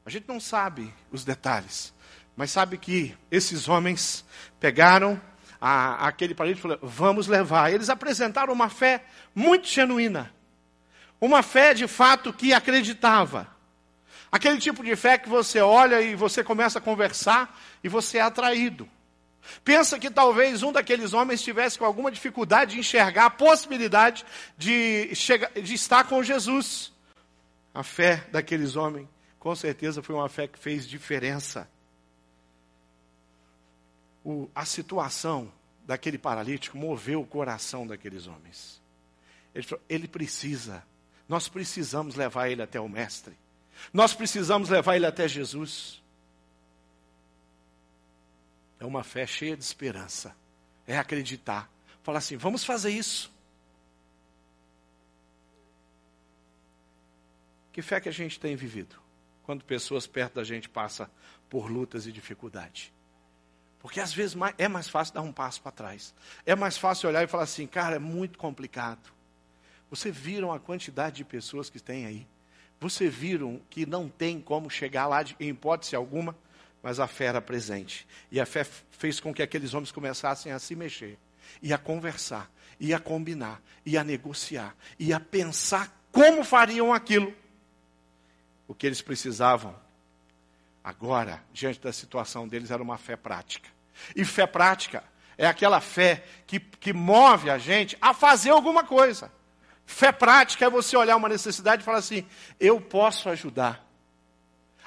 A 0.05 0.09
gente 0.09 0.27
não 0.27 0.39
sabe 0.39 0.93
os 1.11 1.23
detalhes, 1.23 1.93
mas 2.35 2.51
sabe 2.51 2.77
que 2.77 3.15
esses 3.31 3.69
homens 3.69 4.25
pegaram 4.59 5.21
a, 5.61 6.07
aquele 6.07 6.35
paralítico 6.35 6.67
e 6.67 6.69
falaram: 6.69 6.87
vamos 6.87 7.27
levar. 7.27 7.71
Eles 7.71 7.89
apresentaram 7.89 8.51
uma 8.51 8.69
fé 8.69 9.05
muito 9.33 9.67
genuína, 9.67 10.33
uma 11.21 11.41
fé 11.41 11.73
de 11.73 11.87
fato 11.87 12.33
que 12.33 12.53
acreditava. 12.53 13.47
Aquele 14.29 14.57
tipo 14.57 14.83
de 14.83 14.95
fé 14.95 15.17
que 15.17 15.29
você 15.29 15.61
olha 15.61 16.01
e 16.01 16.15
você 16.15 16.43
começa 16.43 16.79
a 16.79 16.81
conversar 16.81 17.57
e 17.83 17.87
você 17.87 18.17
é 18.17 18.21
atraído. 18.21 18.89
Pensa 19.63 19.99
que 19.99 20.09
talvez 20.09 20.63
um 20.63 20.71
daqueles 20.71 21.13
homens 21.13 21.41
tivesse 21.41 21.77
com 21.77 21.85
alguma 21.85 22.11
dificuldade 22.11 22.71
de 22.73 22.79
enxergar 22.79 23.25
a 23.25 23.29
possibilidade 23.29 24.25
de, 24.57 25.13
chegar, 25.13 25.51
de 25.51 25.73
estar 25.73 26.05
com 26.05 26.23
Jesus. 26.23 26.91
A 27.73 27.83
fé 27.83 28.25
daqueles 28.31 28.75
homens, 28.75 29.07
com 29.43 29.53
certeza, 29.53 30.01
foi 30.01 30.15
uma 30.15 30.29
fé 30.29 30.47
que 30.47 30.57
fez 30.57 30.87
diferença. 30.87 31.69
O, 34.23 34.49
a 34.55 34.63
situação 34.63 35.51
daquele 35.85 36.17
paralítico 36.17 36.77
moveu 36.77 37.19
o 37.19 37.27
coração 37.27 37.85
daqueles 37.85 38.25
homens. 38.25 38.81
Ele 39.53 39.67
falou: 39.67 39.83
ele 39.89 40.07
precisa, 40.07 40.81
nós 41.27 41.49
precisamos 41.49 42.15
levar 42.15 42.47
ele 42.47 42.61
até 42.61 42.79
o 42.79 42.87
Mestre, 42.87 43.37
nós 43.91 44.13
precisamos 44.13 44.69
levar 44.69 44.95
ele 44.95 45.05
até 45.05 45.27
Jesus. 45.27 46.01
É 48.79 48.85
uma 48.85 49.03
fé 49.03 49.27
cheia 49.27 49.57
de 49.57 49.63
esperança, 49.63 50.33
é 50.87 50.97
acreditar. 50.97 51.69
Falar 52.01 52.19
assim: 52.19 52.37
vamos 52.37 52.63
fazer 52.63 52.91
isso. 52.91 53.29
Que 57.73 57.81
fé 57.81 57.99
que 57.99 58.07
a 58.07 58.13
gente 58.13 58.39
tem 58.39 58.55
vivido 58.55 59.02
quando 59.43 59.63
pessoas 59.63 60.07
perto 60.07 60.35
da 60.35 60.43
gente 60.43 60.69
passam 60.69 61.07
por 61.49 61.69
lutas 61.69 62.07
e 62.07 62.11
dificuldade? 62.11 62.93
Porque 63.79 63.99
às 63.99 64.13
vezes 64.13 64.35
é 64.57 64.67
mais 64.67 64.87
fácil 64.87 65.13
dar 65.13 65.21
um 65.21 65.31
passo 65.31 65.61
para 65.61 65.71
trás. 65.71 66.13
É 66.45 66.55
mais 66.55 66.77
fácil 66.77 67.09
olhar 67.09 67.21
e 67.23 67.27
falar 67.27 67.43
assim, 67.43 67.67
cara, 67.67 67.97
é 67.97 67.99
muito 67.99 68.39
complicado. 68.39 69.11
Você 69.89 70.09
viram 70.09 70.53
a 70.53 70.59
quantidade 70.59 71.17
de 71.17 71.25
pessoas 71.25 71.69
que 71.69 71.79
tem 71.79 72.05
aí? 72.05 72.25
Você 72.79 73.09
viram 73.09 73.61
que 73.69 73.85
não 73.85 74.09
tem 74.09 74.39
como 74.39 74.69
chegar 74.69 75.07
lá 75.07 75.21
de, 75.21 75.35
em 75.39 75.49
hipótese 75.49 75.95
alguma, 75.95 76.35
mas 76.81 76.99
a 76.99 77.07
fé 77.07 77.25
era 77.25 77.41
presente. 77.41 78.07
E 78.31 78.39
a 78.39 78.45
fé 78.45 78.63
fez 78.63 79.19
com 79.19 79.33
que 79.33 79.41
aqueles 79.41 79.73
homens 79.73 79.91
começassem 79.91 80.51
a 80.51 80.59
se 80.59 80.75
mexer, 80.75 81.17
e 81.61 81.71
a 81.73 81.77
conversar, 81.77 82.51
e 82.79 82.93
a 82.93 82.99
combinar, 82.99 83.61
e 83.85 83.97
a 83.97 84.03
negociar, 84.03 84.75
e 84.97 85.13
a 85.13 85.19
pensar 85.19 86.05
como 86.11 86.43
fariam 86.43 86.93
aquilo. 86.93 87.33
O 88.67 88.73
que 88.73 88.85
eles 88.85 89.01
precisavam 89.01 89.75
Agora, 90.83 91.41
diante 91.53 91.79
da 91.79 91.93
situação 91.93 92.47
deles, 92.47 92.69
era 92.69 92.83
uma 92.83 92.97
fé 92.97 93.15
prática. 93.15 93.69
E 94.15 94.25
fé 94.25 94.45
prática 94.45 95.03
é 95.37 95.47
aquela 95.47 95.79
fé 95.79 96.25
que, 96.45 96.59
que 96.59 96.91
move 96.91 97.49
a 97.49 97.57
gente 97.57 97.97
a 98.01 98.13
fazer 98.13 98.49
alguma 98.49 98.83
coisa. 98.83 99.31
Fé 99.85 100.11
prática 100.11 100.65
é 100.65 100.69
você 100.69 100.97
olhar 100.97 101.15
uma 101.15 101.29
necessidade 101.29 101.81
e 101.81 101.85
falar 101.85 101.99
assim: 101.99 102.25
eu 102.59 102.81
posso 102.81 103.29
ajudar. 103.29 103.87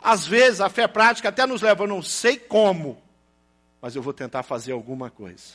Às 0.02 0.26
vezes 0.26 0.60
a 0.60 0.68
fé 0.68 0.86
prática 0.86 1.30
até 1.30 1.46
nos 1.46 1.62
leva, 1.62 1.84
eu 1.84 1.88
não 1.88 2.02
sei 2.02 2.38
como, 2.38 3.02
mas 3.80 3.96
eu 3.96 4.02
vou 4.02 4.12
tentar 4.12 4.42
fazer 4.42 4.72
alguma 4.72 5.08
coisa. 5.08 5.54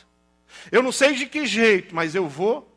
Eu 0.72 0.82
não 0.82 0.90
sei 0.90 1.14
de 1.14 1.26
que 1.26 1.46
jeito, 1.46 1.94
mas 1.94 2.16
eu 2.16 2.28
vou 2.28 2.68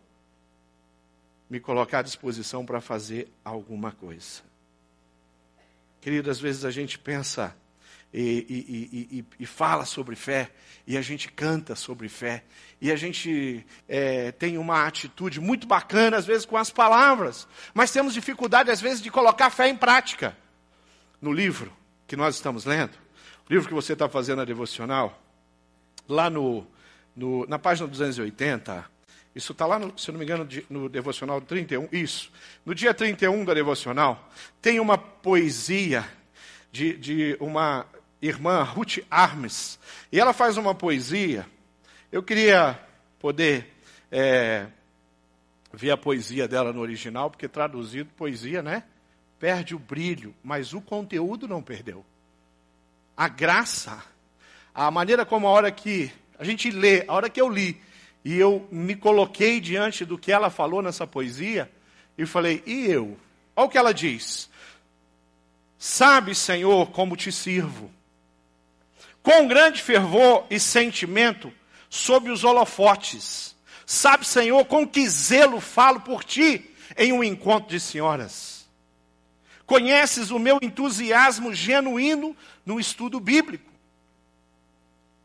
me 1.50 1.60
colocar 1.60 2.00
à 2.00 2.04
disposição 2.04 2.64
para 2.64 2.80
fazer 2.80 3.28
alguma 3.44 3.92
coisa. 3.92 4.44
Querido, 6.06 6.30
às 6.30 6.40
vezes 6.40 6.64
a 6.64 6.70
gente 6.70 7.00
pensa 7.00 7.58
e, 8.14 8.22
e, 8.48 9.18
e, 9.18 9.26
e, 9.40 9.46
fala 9.48 9.86
sobre 9.86 10.16
fé, 10.16 10.52
e 10.86 11.00
a 11.00 11.02
gente 11.02 11.32
canta 11.32 11.74
sobre 11.74 12.08
fé, 12.08 12.44
e 12.80 12.92
a 12.92 12.96
gente 12.96 13.66
é, 13.90 14.32
tem 14.32 14.60
uma 14.60 14.86
atitude 14.86 15.42
muito 15.42 15.66
bacana, 15.66 16.18
às 16.18 16.26
vezes, 16.28 16.46
com 16.46 16.58
as 16.58 16.70
palavras, 16.70 17.48
mas 17.74 17.92
temos 17.92 18.14
dificuldade, 18.14 18.70
às 18.70 18.80
vezes, 18.80 19.02
de 19.02 19.10
colocar 19.10 19.50
fé 19.50 19.68
em 19.68 19.76
prática. 19.76 20.38
No 21.20 21.34
livro 21.34 21.76
que 22.06 22.16
nós 22.16 22.36
estamos 22.36 22.66
lendo, 22.66 22.94
o 23.50 23.52
livro 23.52 23.68
que 23.68 23.74
você 23.74 23.94
está 23.94 24.08
fazendo 24.08 24.44
a 24.44 24.46
devocional, 24.46 25.20
lá 26.08 26.30
no, 26.30 26.68
no, 27.16 27.48
na 27.48 27.58
página 27.58 27.88
280, 27.88 28.86
isso 29.36 29.52
está 29.52 29.66
lá, 29.66 29.78
no, 29.78 29.98
se 30.00 30.10
não 30.12 30.18
me 30.18 30.24
engano, 30.24 30.48
no 30.70 30.88
devocional 30.88 31.42
31. 31.42 31.90
Isso. 31.92 32.32
No 32.66 32.74
dia 32.74 32.94
31 32.94 33.44
da 33.44 33.54
devocional, 33.54 34.32
tem 34.62 34.80
uma 34.80 34.98
poesia 34.98 36.08
de, 36.72 36.96
de 36.96 37.38
uma 37.42 37.86
irmã, 38.22 38.64
Ruth 38.64 39.00
Armes. 39.12 39.78
E 40.10 40.20
ela 40.20 40.32
faz 40.32 40.56
uma 40.56 40.74
poesia. 40.74 41.46
Eu 42.10 42.24
queria 42.24 42.80
poder 43.20 43.74
é, 44.10 44.68
ver 45.74 45.92
a 45.92 45.98
poesia 45.98 46.48
dela 46.48 46.72
no 46.72 46.80
original, 46.80 47.30
porque 47.30 47.50
traduzido, 47.50 48.10
poesia, 48.16 48.62
né? 48.62 48.84
Perde 49.38 49.76
o 49.76 49.80
brilho, 49.80 50.34
mas 50.42 50.74
o 50.74 50.80
conteúdo 50.80 51.46
não 51.46 51.62
perdeu. 51.62 52.06
A 53.18 53.28
graça, 53.28 54.02
a 54.74 54.90
maneira 54.90 55.26
como 55.26 55.46
a 55.46 55.52
hora 55.52 55.72
que 55.72 56.10
a 56.40 56.46
gente 56.46 56.72
lê, 56.72 57.04
a 57.06 57.14
hora 57.14 57.30
que 57.30 57.42
eu 57.42 57.50
li, 57.50 57.82
e 58.26 58.36
eu 58.40 58.68
me 58.72 58.96
coloquei 58.96 59.62
diante 59.62 60.04
do 60.04 60.18
que 60.18 60.32
ela 60.32 60.50
falou 60.50 60.82
nessa 60.82 61.06
poesia 61.06 61.72
e 62.18 62.26
falei: 62.26 62.64
e 62.66 62.88
eu? 62.88 63.16
Olha 63.56 63.68
o 63.68 63.70
que 63.70 63.78
ela 63.78 63.94
diz. 63.94 64.50
Sabe, 65.78 66.34
Senhor, 66.34 66.90
como 66.90 67.16
te 67.16 67.32
sirvo. 67.32 67.92
Com 69.22 69.48
grande 69.48 69.82
fervor 69.82 70.46
e 70.50 70.60
sentimento, 70.60 71.54
sob 71.88 72.32
os 72.32 72.44
holofotes. 72.44 73.56
Sabe, 73.86 74.26
Senhor, 74.26 74.66
com 74.66 74.88
que 74.88 75.08
zelo 75.08 75.62
falo 75.62 76.02
por 76.02 76.24
ti 76.24 76.72
em 76.98 77.14
um 77.14 77.24
encontro 77.24 77.70
de 77.70 77.80
senhoras. 77.80 78.68
Conheces 79.68 80.32
o 80.32 80.40
meu 80.40 80.58
entusiasmo 80.62 81.54
genuíno 81.54 82.36
no 82.66 82.80
estudo 82.80 83.20
bíblico. 83.20 83.72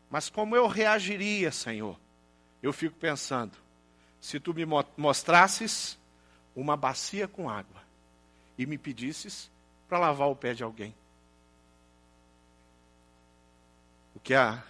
Mas 0.09 0.29
como 0.29 0.55
eu 0.55 0.67
reagiria, 0.67 1.51
Senhor, 1.51 1.97
eu 2.61 2.71
fico 2.71 2.95
pensando, 2.97 3.57
se 4.19 4.39
tu 4.39 4.53
me 4.53 4.65
mostrasses 4.97 5.97
uma 6.55 6.77
bacia 6.77 7.27
com 7.27 7.49
água 7.49 7.81
e 8.57 8.65
me 8.65 8.77
pedisses 8.77 9.49
para 9.87 9.99
lavar 9.99 10.29
o 10.29 10.35
pé 10.35 10.53
de 10.53 10.63
alguém. 10.63 10.93
O 14.15 14.19
que 14.19 14.33
a, 14.33 14.63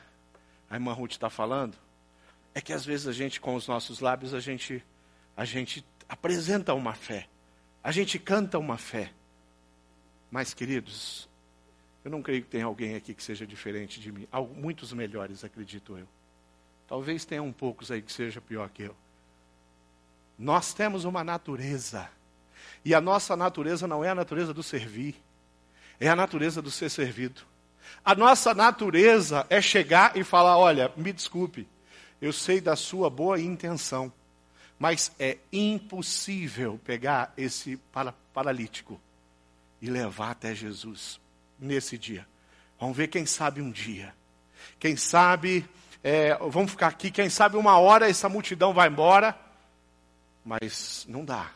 a 0.70 0.76
irmã 0.76 0.94
Ruth 0.94 1.12
está 1.12 1.30
falando 1.30 1.76
é 2.54 2.62
que 2.62 2.74
às 2.74 2.86
vezes 2.86 3.08
a 3.08 3.12
gente, 3.12 3.40
com 3.40 3.56
os 3.56 3.68
nossos 3.68 4.00
lábios, 4.00 4.34
a 4.34 4.40
gente, 4.40 4.84
a 5.36 5.44
gente 5.44 5.86
apresenta 6.08 6.74
uma 6.74 6.94
fé, 6.94 7.28
a 7.84 7.92
gente 7.92 8.18
canta 8.20 8.58
uma 8.58 8.78
fé. 8.78 9.12
Mas, 10.30 10.54
queridos, 10.54 11.28
eu 12.06 12.12
não 12.12 12.22
creio 12.22 12.44
que 12.44 12.50
tenha 12.50 12.66
alguém 12.66 12.96
aqui 12.96 13.14
que 13.14 13.24
seja 13.24 13.46
diferente 13.46 14.00
de 14.00 14.12
mim. 14.12 14.28
Muitos 14.56 14.94
melhores, 14.94 15.44
acredito 15.44 15.98
eu. 15.98 16.08
Talvez 16.92 17.24
tenha 17.24 17.42
um 17.42 17.54
poucos 17.54 17.90
aí 17.90 18.02
que 18.02 18.12
seja 18.12 18.42
pior 18.42 18.70
que 18.70 18.84
eu. 18.84 18.94
Nós 20.38 20.74
temos 20.74 21.06
uma 21.06 21.24
natureza. 21.24 22.10
E 22.84 22.94
a 22.94 23.00
nossa 23.00 23.34
natureza 23.34 23.88
não 23.88 24.04
é 24.04 24.10
a 24.10 24.16
natureza 24.16 24.54
do 24.54 24.62
servir, 24.62 25.16
é 26.02 26.10
a 26.10 26.18
natureza 26.18 26.62
do 26.62 26.70
ser 26.70 26.90
servido. 26.90 27.44
A 28.04 28.14
nossa 28.14 28.54
natureza 28.54 29.48
é 29.50 29.62
chegar 29.62 30.18
e 30.18 30.24
falar: 30.26 30.58
olha, 30.58 30.92
me 30.98 31.14
desculpe, 31.14 31.66
eu 32.22 32.34
sei 32.34 32.60
da 32.60 32.76
sua 32.76 33.10
boa 33.10 33.40
intenção, 33.40 34.12
mas 34.78 35.14
é 35.18 35.38
impossível 35.50 36.78
pegar 36.84 37.34
esse 37.38 37.80
paralítico 38.34 39.00
e 39.82 39.90
levar 39.90 40.32
até 40.32 40.54
Jesus 40.54 41.22
nesse 41.58 41.98
dia. 41.98 42.28
Vamos 42.78 42.98
ver 42.98 43.08
quem 43.08 43.26
sabe 43.26 43.62
um 43.62 43.72
dia. 43.72 44.14
Quem 44.78 44.98
sabe 44.98 45.66
é, 46.04 46.36
vamos 46.36 46.72
ficar 46.72 46.88
aqui, 46.88 47.12
quem 47.12 47.30
sabe 47.30 47.58
uma 47.58 47.78
hora 47.78 48.10
essa 48.10 48.28
multidão 48.28 48.74
vai 48.74 48.88
embora, 48.88 49.38
mas 50.44 51.06
não 51.08 51.24
dá. 51.24 51.52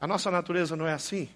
A 0.00 0.06
nossa 0.06 0.30
natureza 0.30 0.76
não 0.76 0.86
é 0.86 0.92
assim. 0.92 1.28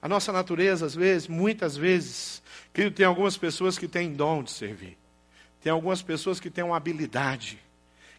A 0.00 0.08
nossa 0.08 0.30
natureza, 0.30 0.86
às 0.86 0.94
vezes, 0.94 1.26
muitas 1.26 1.76
vezes, 1.76 2.42
querido, 2.72 2.94
tem 2.94 3.06
algumas 3.06 3.36
pessoas 3.36 3.78
que 3.78 3.88
têm 3.88 4.12
dom 4.12 4.42
de 4.42 4.50
servir. 4.50 4.96
Tem 5.60 5.72
algumas 5.72 6.02
pessoas 6.02 6.38
que 6.38 6.50
têm 6.50 6.62
uma 6.62 6.76
habilidade, 6.76 7.58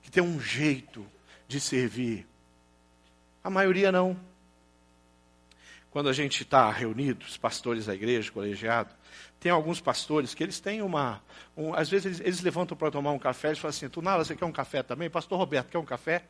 que 0.01 0.11
têm 0.11 0.21
um 0.23 0.39
jeito 0.39 1.05
de 1.47 1.61
servir. 1.61 2.27
A 3.43 3.49
maioria 3.49 3.91
não. 3.91 4.19
Quando 5.89 6.09
a 6.09 6.13
gente 6.13 6.43
está 6.43 6.69
reunido, 6.69 7.25
os 7.25 7.37
pastores 7.37 7.85
da 7.85 7.95
igreja, 7.95 8.31
colegiado, 8.31 8.93
tem 9.39 9.51
alguns 9.51 9.79
pastores 9.79 10.33
que 10.33 10.43
eles 10.43 10.59
têm 10.59 10.81
uma. 10.81 11.21
Um, 11.55 11.73
às 11.73 11.89
vezes 11.89 12.05
eles, 12.05 12.19
eles 12.19 12.41
levantam 12.41 12.75
para 12.75 12.89
tomar 12.89 13.11
um 13.11 13.19
café 13.19 13.51
e 13.51 13.55
falam 13.55 13.69
assim: 13.69 13.89
Tunala, 13.89 14.23
você 14.25 14.35
quer 14.35 14.45
um 14.45 14.51
café 14.51 14.81
também? 14.81 15.09
Pastor 15.09 15.37
Roberto, 15.37 15.69
quer 15.69 15.77
um 15.77 15.85
café? 15.85 16.23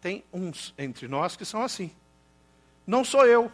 Tem 0.00 0.22
uns 0.32 0.74
entre 0.76 1.08
nós 1.08 1.36
que 1.36 1.44
são 1.44 1.62
assim. 1.62 1.90
Não 2.86 3.04
sou 3.04 3.26
eu. 3.26 3.50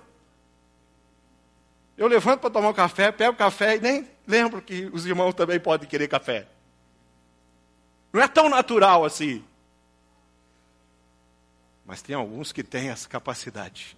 Eu 1.96 2.08
levanto 2.08 2.40
para 2.40 2.50
tomar 2.50 2.70
um 2.70 2.74
café, 2.74 3.12
pego 3.12 3.34
o 3.34 3.36
café 3.36 3.76
e 3.76 3.80
nem 3.80 4.08
lembro 4.26 4.60
que 4.60 4.86
os 4.92 5.06
irmãos 5.06 5.34
também 5.34 5.60
podem 5.60 5.88
querer 5.88 6.08
café. 6.08 6.48
Não 8.12 8.20
é 8.20 8.26
tão 8.26 8.48
natural 8.48 9.04
assim. 9.04 9.44
Mas 11.86 12.02
tem 12.02 12.16
alguns 12.16 12.52
que 12.52 12.62
têm 12.62 12.88
essa 12.88 13.08
capacidade. 13.08 13.96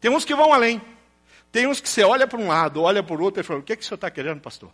Tem 0.00 0.10
uns 0.10 0.24
que 0.24 0.34
vão 0.34 0.52
além. 0.52 0.80
Tem 1.52 1.66
uns 1.66 1.80
que 1.80 1.88
você 1.88 2.04
olha 2.04 2.26
para 2.26 2.38
um 2.38 2.48
lado, 2.48 2.82
olha 2.82 3.02
para 3.02 3.16
o 3.16 3.22
outro 3.22 3.40
e 3.40 3.44
fala: 3.44 3.60
O 3.60 3.62
que, 3.62 3.72
é 3.72 3.76
que 3.76 3.82
o 3.82 3.84
senhor 3.84 3.96
está 3.96 4.10
querendo, 4.10 4.40
pastor? 4.40 4.70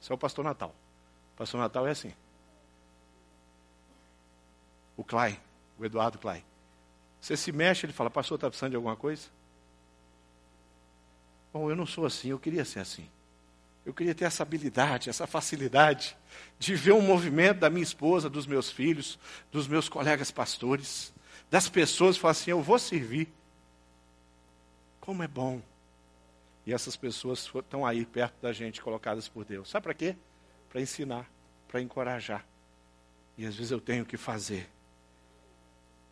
Esse 0.00 0.10
é 0.10 0.14
o 0.14 0.18
pastor 0.18 0.44
Natal. 0.44 0.74
O 1.34 1.36
pastor 1.36 1.60
Natal 1.60 1.86
é 1.86 1.90
assim. 1.90 2.12
O 4.96 5.04
Clay, 5.04 5.38
o 5.78 5.84
Eduardo 5.84 6.18
Clay. 6.18 6.44
Você 7.20 7.36
se 7.36 7.52
mexe, 7.52 7.84
ele 7.84 7.92
fala, 7.92 8.10
pastor, 8.10 8.36
está 8.36 8.48
precisando 8.48 8.70
de 8.70 8.76
alguma 8.76 8.96
coisa? 8.96 9.28
Bom, 11.52 11.68
eu 11.68 11.76
não 11.76 11.84
sou 11.84 12.06
assim, 12.06 12.30
eu 12.30 12.38
queria 12.38 12.64
ser 12.64 12.80
assim. 12.80 13.06
Eu 13.84 13.92
queria 13.92 14.14
ter 14.14 14.24
essa 14.24 14.42
habilidade, 14.42 15.10
essa 15.10 15.26
facilidade 15.26 16.16
de 16.58 16.74
ver 16.74 16.92
um 16.92 17.00
movimento 17.00 17.58
da 17.58 17.70
minha 17.70 17.82
esposa, 17.82 18.30
dos 18.30 18.46
meus 18.46 18.70
filhos, 18.70 19.18
dos 19.50 19.66
meus 19.66 19.88
colegas 19.88 20.30
pastores, 20.30 21.12
das 21.50 21.68
pessoas, 21.68 22.16
falar 22.16 22.32
assim: 22.32 22.50
eu 22.50 22.62
vou 22.62 22.78
servir. 22.78 23.28
Como 25.10 25.24
é 25.24 25.26
bom. 25.26 25.60
E 26.64 26.72
essas 26.72 26.94
pessoas 26.94 27.50
estão 27.52 27.84
aí 27.84 28.06
perto 28.06 28.40
da 28.40 28.52
gente, 28.52 28.80
colocadas 28.80 29.28
por 29.28 29.44
Deus. 29.44 29.68
Sabe 29.68 29.82
para 29.82 29.94
quê? 29.94 30.16
Para 30.68 30.80
ensinar, 30.80 31.28
para 31.66 31.80
encorajar. 31.80 32.46
E 33.36 33.44
às 33.44 33.56
vezes 33.56 33.72
eu 33.72 33.80
tenho 33.80 34.06
que 34.06 34.16
fazer. 34.16 34.70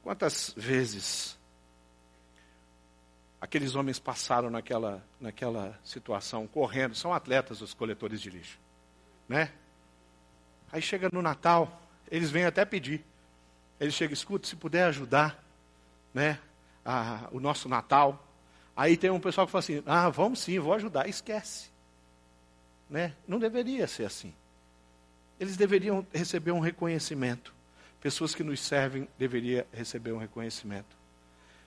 Quantas 0.02 0.52
vezes 0.56 1.38
aqueles 3.40 3.76
homens 3.76 4.00
passaram 4.00 4.50
naquela, 4.50 5.00
naquela 5.20 5.78
situação, 5.84 6.48
correndo, 6.48 6.96
são 6.96 7.14
atletas 7.14 7.60
os 7.60 7.72
coletores 7.72 8.20
de 8.20 8.30
lixo, 8.30 8.58
né? 9.28 9.52
Aí 10.72 10.82
chega 10.82 11.08
no 11.12 11.22
Natal, 11.22 11.80
eles 12.10 12.32
vêm 12.32 12.46
até 12.46 12.64
pedir. 12.64 13.04
Eles 13.78 13.94
chegam, 13.94 14.12
escuta, 14.12 14.48
se 14.48 14.56
puder 14.56 14.86
ajudar, 14.86 15.40
né, 16.12 16.40
a, 16.84 17.28
o 17.30 17.38
nosso 17.38 17.68
Natal. 17.68 18.24
Aí 18.78 18.96
tem 18.96 19.10
um 19.10 19.18
pessoal 19.18 19.44
que 19.44 19.50
fala 19.50 19.58
assim, 19.58 19.82
ah, 19.84 20.08
vamos 20.08 20.38
sim, 20.38 20.56
vou 20.60 20.72
ajudar. 20.72 21.08
Esquece. 21.08 21.68
Né? 22.88 23.12
Não 23.26 23.40
deveria 23.40 23.88
ser 23.88 24.04
assim. 24.04 24.32
Eles 25.40 25.56
deveriam 25.56 26.06
receber 26.14 26.52
um 26.52 26.60
reconhecimento. 26.60 27.52
Pessoas 28.00 28.36
que 28.36 28.44
nos 28.44 28.60
servem 28.60 29.08
deveriam 29.18 29.64
receber 29.72 30.12
um 30.12 30.18
reconhecimento. 30.18 30.96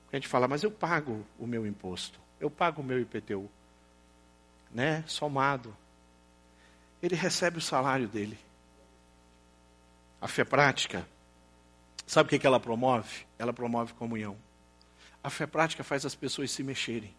A 0.09 0.15
gente 0.15 0.29
fala, 0.29 0.47
mas 0.47 0.63
eu 0.63 0.71
pago 0.71 1.25
o 1.37 1.45
meu 1.45 1.67
imposto, 1.67 2.17
eu 2.39 2.49
pago 2.49 2.81
o 2.81 2.85
meu 2.85 2.97
IPTU, 2.97 3.49
né? 4.71 5.03
Somado. 5.05 5.75
Ele 7.03 7.15
recebe 7.15 7.57
o 7.57 7.61
salário 7.61 8.07
dele. 8.07 8.39
A 10.21 10.29
fé 10.29 10.45
prática, 10.45 11.05
sabe 12.07 12.33
o 12.33 12.39
que 12.39 12.47
ela 12.47 12.59
promove? 12.59 13.25
Ela 13.37 13.51
promove 13.51 13.91
comunhão. 13.95 14.37
A 15.23 15.29
fé 15.29 15.45
prática 15.45 15.83
faz 15.83 16.05
as 16.05 16.15
pessoas 16.15 16.51
se 16.51 16.63
mexerem. 16.63 17.13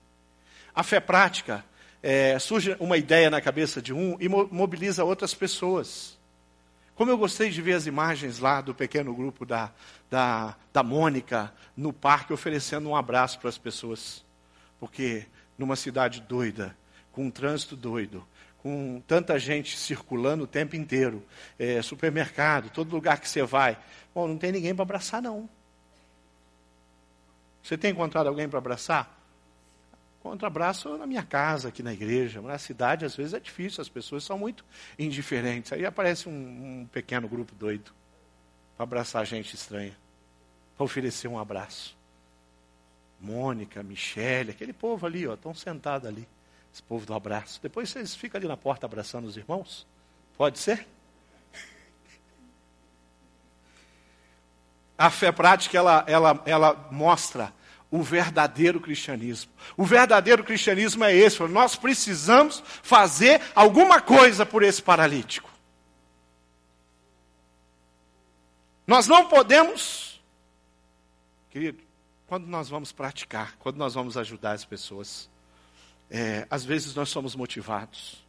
A 0.74 0.82
fé 0.82 1.00
prática 1.00 1.64
é, 2.02 2.38
surge 2.38 2.76
uma 2.80 2.96
ideia 2.96 3.30
na 3.30 3.40
cabeça 3.40 3.80
de 3.80 3.92
um 3.92 4.16
e 4.18 4.28
mobiliza 4.28 5.04
outras 5.04 5.34
pessoas. 5.34 6.18
Como 6.94 7.10
eu 7.10 7.16
gostei 7.16 7.48
de 7.50 7.62
ver 7.62 7.74
as 7.74 7.86
imagens 7.86 8.38
lá 8.38 8.60
do 8.60 8.74
pequeno 8.74 9.14
grupo 9.14 9.46
da, 9.46 9.72
da, 10.10 10.56
da 10.72 10.82
Mônica 10.82 11.52
no 11.76 11.92
parque 11.92 12.32
oferecendo 12.32 12.88
um 12.88 12.96
abraço 12.96 13.38
para 13.38 13.48
as 13.48 13.58
pessoas. 13.58 14.24
Porque 14.78 15.26
numa 15.56 15.76
cidade 15.76 16.20
doida, 16.20 16.76
com 17.12 17.26
um 17.26 17.30
trânsito 17.30 17.76
doido, 17.76 18.26
com 18.58 19.02
tanta 19.06 19.38
gente 19.38 19.76
circulando 19.76 20.44
o 20.44 20.46
tempo 20.46 20.76
inteiro, 20.76 21.24
é, 21.58 21.80
supermercado, 21.82 22.70
todo 22.70 22.92
lugar 22.92 23.20
que 23.20 23.28
você 23.28 23.42
vai, 23.42 23.78
bom, 24.14 24.28
não 24.28 24.38
tem 24.38 24.52
ninguém 24.52 24.74
para 24.74 24.82
abraçar, 24.82 25.20
não. 25.20 25.48
Você 27.62 27.78
tem 27.78 27.92
encontrado 27.92 28.26
alguém 28.26 28.48
para 28.48 28.58
abraçar? 28.58 29.18
Contra 30.20 30.46
abraço 30.46 30.96
na 30.96 31.06
minha 31.06 31.22
casa, 31.22 31.68
aqui 31.68 31.82
na 31.82 31.92
igreja. 31.92 32.40
Na 32.40 32.58
cidade, 32.58 33.04
às 33.04 33.16
vezes, 33.16 33.34
é 33.34 33.40
difícil, 33.40 33.80
as 33.80 33.88
pessoas 33.88 34.24
são 34.24 34.38
muito 34.38 34.64
indiferentes. 34.98 35.72
Aí 35.72 35.84
aparece 35.84 36.28
um, 36.28 36.82
um 36.82 36.86
pequeno 36.86 37.28
grupo 37.28 37.54
doido 37.54 37.92
para 38.76 38.84
abraçar 38.84 39.24
gente 39.26 39.54
estranha, 39.54 39.96
para 40.76 40.84
oferecer 40.84 41.28
um 41.28 41.38
abraço. 41.38 41.96
Mônica, 43.20 43.82
Michele, 43.82 44.50
aquele 44.50 44.72
povo 44.72 45.06
ali, 45.06 45.24
estão 45.24 45.54
sentados 45.54 46.08
ali. 46.08 46.26
Esse 46.72 46.82
povo 46.82 47.04
do 47.04 47.14
abraço. 47.14 47.60
Depois 47.62 47.90
vocês 47.90 48.14
ficam 48.14 48.38
ali 48.38 48.48
na 48.48 48.56
porta 48.56 48.86
abraçando 48.86 49.26
os 49.26 49.36
irmãos? 49.36 49.86
Pode 50.36 50.58
ser? 50.58 50.86
A 55.02 55.10
fé 55.10 55.32
prática, 55.32 55.76
ela, 55.76 56.04
ela, 56.06 56.42
ela 56.46 56.88
mostra 56.92 57.52
o 57.90 58.04
verdadeiro 58.04 58.80
cristianismo. 58.80 59.50
O 59.76 59.84
verdadeiro 59.84 60.44
cristianismo 60.44 61.02
é 61.02 61.12
esse: 61.12 61.42
nós 61.48 61.74
precisamos 61.74 62.62
fazer 62.84 63.42
alguma 63.52 64.00
coisa 64.00 64.46
por 64.46 64.62
esse 64.62 64.80
paralítico. 64.80 65.50
Nós 68.86 69.08
não 69.08 69.26
podemos, 69.26 70.22
querido, 71.50 71.82
quando 72.28 72.46
nós 72.46 72.68
vamos 72.68 72.92
praticar, 72.92 73.56
quando 73.58 73.78
nós 73.78 73.94
vamos 73.94 74.16
ajudar 74.16 74.52
as 74.52 74.64
pessoas, 74.64 75.28
é, 76.08 76.46
às 76.48 76.64
vezes 76.64 76.94
nós 76.94 77.08
somos 77.08 77.34
motivados. 77.34 78.24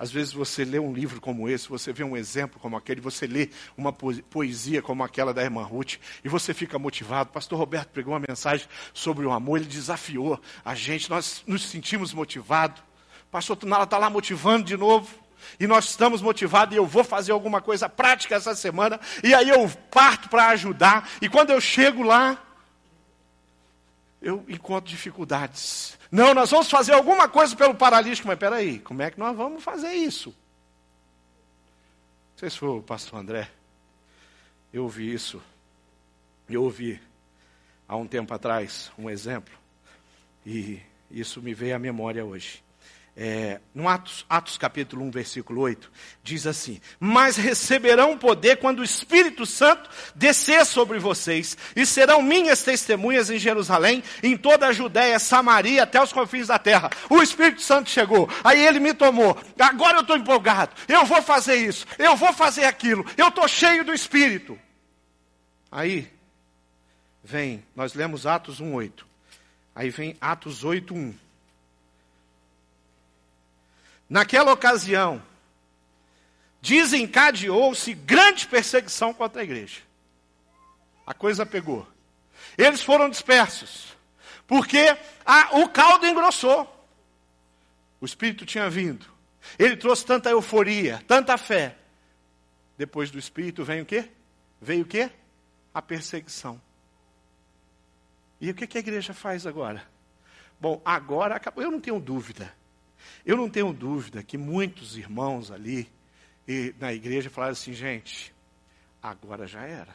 Às 0.00 0.10
vezes 0.10 0.32
você 0.32 0.64
lê 0.64 0.78
um 0.78 0.94
livro 0.94 1.20
como 1.20 1.46
esse, 1.46 1.68
você 1.68 1.92
vê 1.92 2.02
um 2.02 2.16
exemplo 2.16 2.58
como 2.58 2.74
aquele, 2.74 3.02
você 3.02 3.26
lê 3.26 3.50
uma 3.76 3.92
poesia 3.92 4.80
como 4.80 5.04
aquela 5.04 5.34
da 5.34 5.42
irmã 5.42 5.62
Ruth, 5.62 5.96
e 6.24 6.28
você 6.28 6.54
fica 6.54 6.78
motivado. 6.78 7.28
Pastor 7.28 7.58
Roberto 7.58 7.90
pregou 7.90 8.14
uma 8.14 8.24
mensagem 8.26 8.66
sobre 8.94 9.26
o 9.26 9.30
amor, 9.30 9.58
ele 9.58 9.66
desafiou 9.66 10.40
a 10.64 10.74
gente, 10.74 11.10
nós 11.10 11.42
nos 11.46 11.68
sentimos 11.68 12.14
motivados. 12.14 12.82
Pastor 13.30 13.56
Tunala 13.58 13.84
está 13.84 13.98
lá 13.98 14.08
motivando 14.08 14.64
de 14.64 14.76
novo. 14.76 15.06
E 15.58 15.66
nós 15.66 15.90
estamos 15.90 16.22
motivados 16.22 16.74
e 16.74 16.78
eu 16.78 16.86
vou 16.86 17.04
fazer 17.04 17.32
alguma 17.32 17.60
coisa 17.60 17.86
prática 17.86 18.36
essa 18.36 18.54
semana. 18.54 18.98
E 19.22 19.34
aí 19.34 19.50
eu 19.50 19.70
parto 19.90 20.30
para 20.30 20.48
ajudar. 20.48 21.10
E 21.20 21.28
quando 21.28 21.50
eu 21.50 21.60
chego 21.60 22.02
lá, 22.02 22.38
eu 24.20 24.44
encontro 24.48 24.90
dificuldades. 24.90 25.98
Não, 26.10 26.34
nós 26.34 26.50
vamos 26.50 26.70
fazer 26.70 26.92
alguma 26.92 27.28
coisa 27.28 27.56
pelo 27.56 27.74
paralítico, 27.74 28.28
mas 28.28 28.38
peraí, 28.38 28.78
como 28.78 29.02
é 29.02 29.10
que 29.10 29.18
nós 29.18 29.36
vamos 29.36 29.62
fazer 29.62 29.92
isso? 29.92 30.30
Não 30.30 32.38
sei 32.38 32.50
se 32.50 32.58
foi 32.58 32.68
o 32.68 32.82
pastor 32.82 33.18
André. 33.18 33.50
Eu 34.72 34.84
ouvi 34.84 35.12
isso. 35.12 35.42
Eu 36.48 36.64
ouvi 36.64 37.00
há 37.88 37.96
um 37.96 38.06
tempo 38.06 38.32
atrás 38.32 38.90
um 38.98 39.08
exemplo. 39.08 39.54
E 40.44 40.80
isso 41.10 41.42
me 41.42 41.54
veio 41.54 41.76
à 41.76 41.78
memória 41.78 42.24
hoje 42.24 42.62
é, 43.16 43.60
no 43.74 43.88
Atos, 43.88 44.24
Atos 44.28 44.56
capítulo 44.56 45.04
1, 45.04 45.10
versículo 45.10 45.60
8, 45.62 45.90
diz 46.22 46.46
assim: 46.46 46.80
Mas 46.98 47.36
receberão 47.36 48.16
poder 48.16 48.56
quando 48.56 48.80
o 48.80 48.84
Espírito 48.84 49.44
Santo 49.44 49.90
descer 50.14 50.64
sobre 50.64 50.98
vocês, 50.98 51.56
e 51.74 51.84
serão 51.84 52.22
minhas 52.22 52.62
testemunhas 52.62 53.30
em 53.30 53.38
Jerusalém, 53.38 54.02
em 54.22 54.36
toda 54.36 54.68
a 54.68 54.72
Judéia, 54.72 55.18
Samaria, 55.18 55.82
até 55.82 56.02
os 56.02 56.12
confins 56.12 56.46
da 56.46 56.58
terra. 56.58 56.90
O 57.08 57.22
Espírito 57.22 57.62
Santo 57.62 57.90
chegou, 57.90 58.28
aí 58.44 58.64
ele 58.64 58.80
me 58.80 58.94
tomou. 58.94 59.36
Agora 59.58 59.98
eu 59.98 60.02
estou 60.02 60.16
empolgado, 60.16 60.74
eu 60.88 61.04
vou 61.04 61.20
fazer 61.20 61.56
isso, 61.56 61.86
eu 61.98 62.16
vou 62.16 62.32
fazer 62.32 62.64
aquilo, 62.64 63.04
eu 63.16 63.28
estou 63.28 63.46
cheio 63.48 63.84
do 63.84 63.92
Espírito. 63.92 64.58
Aí 65.70 66.10
vem, 67.22 67.64
nós 67.76 67.94
lemos 67.94 68.26
Atos 68.26 68.60
1, 68.60 68.72
8. 68.72 69.06
Aí 69.74 69.90
vem 69.90 70.16
Atos 70.20 70.64
8, 70.64 70.94
1. 70.94 71.14
Naquela 74.10 74.52
ocasião, 74.52 75.22
desencadeou-se 76.60 77.94
grande 77.94 78.48
perseguição 78.48 79.14
contra 79.14 79.40
a 79.40 79.44
igreja. 79.44 79.82
A 81.06 81.14
coisa 81.14 81.46
pegou. 81.46 81.86
Eles 82.58 82.82
foram 82.82 83.08
dispersos, 83.08 83.96
porque 84.48 84.96
a, 85.24 85.60
o 85.60 85.68
caldo 85.68 86.06
engrossou. 86.06 86.88
O 88.00 88.04
Espírito 88.04 88.44
tinha 88.44 88.68
vindo. 88.68 89.06
Ele 89.56 89.76
trouxe 89.76 90.04
tanta 90.04 90.28
euforia, 90.28 91.04
tanta 91.06 91.38
fé. 91.38 91.76
Depois 92.76 93.12
do 93.12 93.18
Espírito 93.18 93.62
vem 93.62 93.82
o 93.82 93.86
quê? 93.86 94.10
Veio 94.60 94.82
o 94.82 94.88
quê? 94.88 95.08
A 95.72 95.80
perseguição. 95.80 96.60
E 98.40 98.50
o 98.50 98.54
que, 98.54 98.76
a 98.76 98.80
igreja 98.80 99.14
faz 99.14 99.46
agora? 99.46 99.86
Bom, 100.58 100.82
agora 100.84 101.36
acabou. 101.36 101.62
Eu 101.62 101.70
não 101.70 101.80
tenho 101.80 102.00
dúvida 102.00 102.58
eu 103.24 103.36
não 103.36 103.48
tenho 103.48 103.72
dúvida 103.72 104.22
que 104.22 104.38
muitos 104.38 104.96
irmãos 104.96 105.50
ali 105.50 105.90
e, 106.46 106.74
na 106.78 106.92
igreja 106.92 107.30
falaram 107.30 107.52
assim, 107.52 107.72
gente, 107.72 108.34
agora 109.02 109.46
já 109.46 109.62
era. 109.62 109.94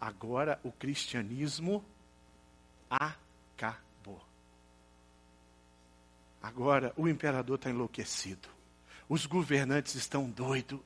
Agora 0.00 0.58
o 0.64 0.72
cristianismo 0.72 1.84
acabou. 2.88 4.20
Agora 6.42 6.92
o 6.96 7.08
imperador 7.08 7.56
está 7.56 7.70
enlouquecido. 7.70 8.48
Os 9.08 9.26
governantes 9.26 9.94
estão 9.94 10.28
doidos. 10.28 10.80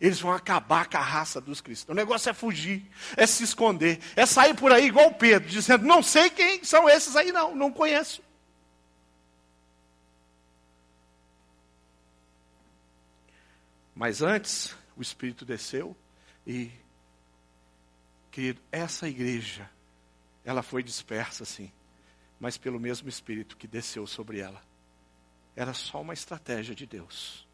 Eles 0.00 0.20
vão 0.20 0.32
acabar 0.32 0.86
com 0.88 0.98
a 0.98 1.02
raça 1.02 1.40
dos 1.40 1.60
cristãos. 1.60 1.94
O 1.94 1.96
negócio 1.96 2.28
é 2.28 2.34
fugir, 2.34 2.84
é 3.16 3.26
se 3.26 3.42
esconder, 3.42 3.98
é 4.14 4.26
sair 4.26 4.54
por 4.54 4.70
aí 4.70 4.86
igual 4.86 5.14
Pedro, 5.14 5.48
dizendo: 5.48 5.86
Não 5.86 6.02
sei 6.02 6.28
quem 6.28 6.62
são 6.62 6.88
esses 6.88 7.16
aí, 7.16 7.32
não, 7.32 7.54
não 7.54 7.72
conheço. 7.72 8.22
Mas 13.98 14.22
antes, 14.22 14.76
o 14.96 15.02
Espírito 15.02 15.44
desceu 15.44 15.96
e, 16.46 16.70
querido, 18.30 18.60
essa 18.70 19.08
igreja, 19.08 19.68
ela 20.44 20.62
foi 20.62 20.84
dispersa, 20.84 21.44
sim, 21.44 21.72
mas 22.38 22.56
pelo 22.56 22.78
mesmo 22.78 23.08
Espírito 23.08 23.56
que 23.56 23.66
desceu 23.66 24.06
sobre 24.06 24.38
ela. 24.38 24.62
Era 25.56 25.74
só 25.74 26.00
uma 26.00 26.14
estratégia 26.14 26.76
de 26.76 26.86
Deus. 26.86 27.44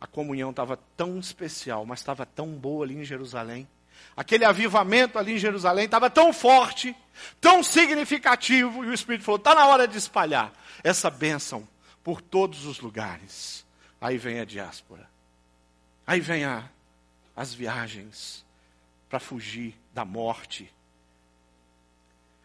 A 0.00 0.06
comunhão 0.06 0.48
estava 0.48 0.78
tão 0.96 1.18
especial, 1.18 1.84
mas 1.84 2.00
estava 2.00 2.24
tão 2.24 2.48
boa 2.54 2.86
ali 2.86 2.96
em 2.96 3.04
Jerusalém. 3.04 3.68
Aquele 4.16 4.46
avivamento 4.46 5.18
ali 5.18 5.34
em 5.34 5.38
Jerusalém 5.38 5.84
estava 5.84 6.08
tão 6.08 6.32
forte, 6.32 6.96
tão 7.42 7.62
significativo, 7.62 8.86
e 8.86 8.88
o 8.88 8.94
Espírito 8.94 9.24
falou: 9.26 9.36
está 9.36 9.54
na 9.54 9.66
hora 9.66 9.86
de 9.86 9.98
espalhar 9.98 10.50
essa 10.82 11.10
bênção 11.10 11.68
por 12.02 12.22
todos 12.22 12.64
os 12.64 12.80
lugares. 12.80 13.66
Aí 14.00 14.16
vem 14.16 14.40
a 14.40 14.46
diáspora. 14.46 15.11
Aí 16.06 16.20
vem 16.20 16.44
a, 16.44 16.68
as 17.34 17.54
viagens 17.54 18.44
para 19.08 19.20
fugir 19.20 19.74
da 19.92 20.04
morte. 20.04 20.72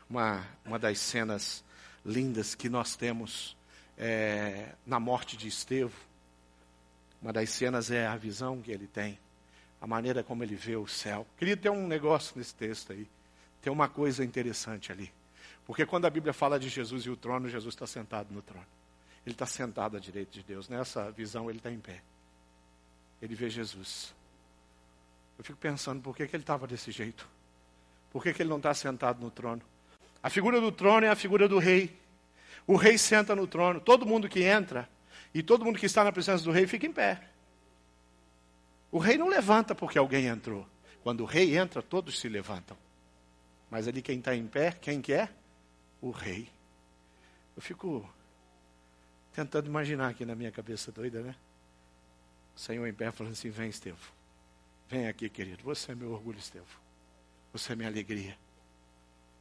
Uma, 0.10 0.46
uma 0.66 0.80
das 0.80 1.00
cenas 1.00 1.64
lindas 2.06 2.56
que 2.56 2.70
nós 2.70 2.96
temos 2.96 3.58
é, 3.98 4.74
na 4.86 5.00
morte 5.00 5.36
de 5.36 5.48
Estevão. 5.48 6.08
Uma 7.22 7.34
das 7.34 7.50
cenas 7.50 7.90
é 7.90 8.06
a 8.06 8.16
visão 8.16 8.62
que 8.62 8.72
ele 8.72 8.86
tem, 8.86 9.20
a 9.82 9.88
maneira 9.88 10.24
como 10.24 10.44
ele 10.44 10.56
vê 10.56 10.76
o 10.76 10.88
céu. 10.88 11.26
Queria 11.38 11.58
ter 11.58 11.70
um 11.70 11.88
negócio 11.88 12.38
nesse 12.38 12.54
texto 12.54 12.94
aí. 12.94 13.08
Tem 13.62 13.74
uma 13.74 13.90
coisa 13.90 14.24
interessante 14.24 14.92
ali. 14.92 15.12
Porque 15.66 15.86
quando 15.86 16.06
a 16.06 16.10
Bíblia 16.10 16.32
fala 16.32 16.60
de 16.60 16.70
Jesus 16.70 17.04
e 17.04 17.10
o 17.10 17.18
trono, 17.18 17.50
Jesus 17.50 17.74
está 17.74 17.88
sentado 17.88 18.34
no 18.34 18.42
trono. 18.42 18.66
Ele 19.26 19.34
está 19.34 19.46
sentado 19.46 19.98
à 19.98 20.00
direita 20.00 20.32
de 20.32 20.44
Deus. 20.44 20.70
Nessa 20.70 21.12
visão, 21.12 21.50
ele 21.50 21.58
está 21.58 21.72
em 21.72 21.80
pé. 21.80 22.02
Ele 23.22 23.36
vê 23.36 23.50
Jesus. 23.50 24.14
Eu 25.38 25.44
fico 25.44 25.58
pensando, 25.58 26.02
por 26.02 26.16
que, 26.16 26.28
que 26.28 26.36
ele 26.36 26.44
estava 26.44 26.66
desse 26.66 26.92
jeito? 26.92 27.28
Por 28.12 28.24
que, 28.24 28.34
que 28.34 28.42
ele 28.42 28.50
não 28.50 28.58
está 28.58 28.74
sentado 28.74 29.22
no 29.22 29.30
trono? 29.30 29.62
A 30.22 30.30
figura 30.30 30.60
do 30.60 30.72
trono 30.72 31.06
é 31.06 31.10
a 31.10 31.16
figura 31.16 31.48
do 31.48 31.60
rei. 31.60 31.96
O 32.66 32.76
rei 32.76 32.98
senta 32.98 33.36
no 33.36 33.48
trono. 33.48 33.80
Todo 33.80 34.06
mundo 34.06 34.28
que 34.28 34.44
entra 34.44 34.90
e 35.34 35.44
todo 35.44 35.64
mundo 35.64 35.80
que 35.80 35.86
está 35.86 36.04
na 36.04 36.12
presença 36.12 36.44
do 36.44 36.52
rei 36.52 36.66
fica 36.66 36.86
em 36.86 36.92
pé. 36.92 37.22
O 38.92 38.98
rei 38.98 39.18
não 39.18 39.28
levanta 39.28 39.76
porque 39.76 39.98
alguém 39.98 40.26
entrou. 40.26 40.68
Quando 41.04 41.22
o 41.22 41.26
rei 41.26 41.58
entra, 41.58 41.82
todos 41.82 42.20
se 42.20 42.28
levantam. 42.28 42.78
Mas 43.70 43.88
ali 43.88 44.02
quem 44.02 44.20
está 44.20 44.36
em 44.36 44.48
pé, 44.48 44.72
quem 44.72 45.02
que 45.02 45.14
é? 45.14 45.30
O 46.02 46.10
rei. 46.10 46.50
Eu 47.56 47.62
fico 47.62 48.08
tentando 49.34 49.68
imaginar 49.68 50.10
aqui 50.10 50.26
na 50.26 50.36
minha 50.36 50.52
cabeça 50.52 50.92
doida, 50.92 51.22
né? 51.22 51.36
Senhor 52.58 52.88
em 52.88 52.94
pé 52.94 53.12
falando 53.12 53.34
assim: 53.34 53.50
vem, 53.50 53.70
Estevão. 53.70 54.00
Vem 54.90 55.08
aqui, 55.08 55.30
querido. 55.30 55.64
Você 55.64 55.92
é 55.92 55.96
meu 55.96 56.12
orgulho, 56.12 56.40
Estevão. 56.40 56.68
Você 57.54 57.74
é 57.74 57.76
minha 57.76 57.88
alegria. 57.88 58.38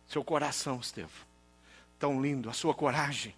Seu 0.07 0.23
coração, 0.23 0.79
Estevão. 0.79 1.27
Tão 1.99 2.21
lindo, 2.21 2.51
a 2.51 2.53
sua 2.53 2.75
coragem, 2.75 3.35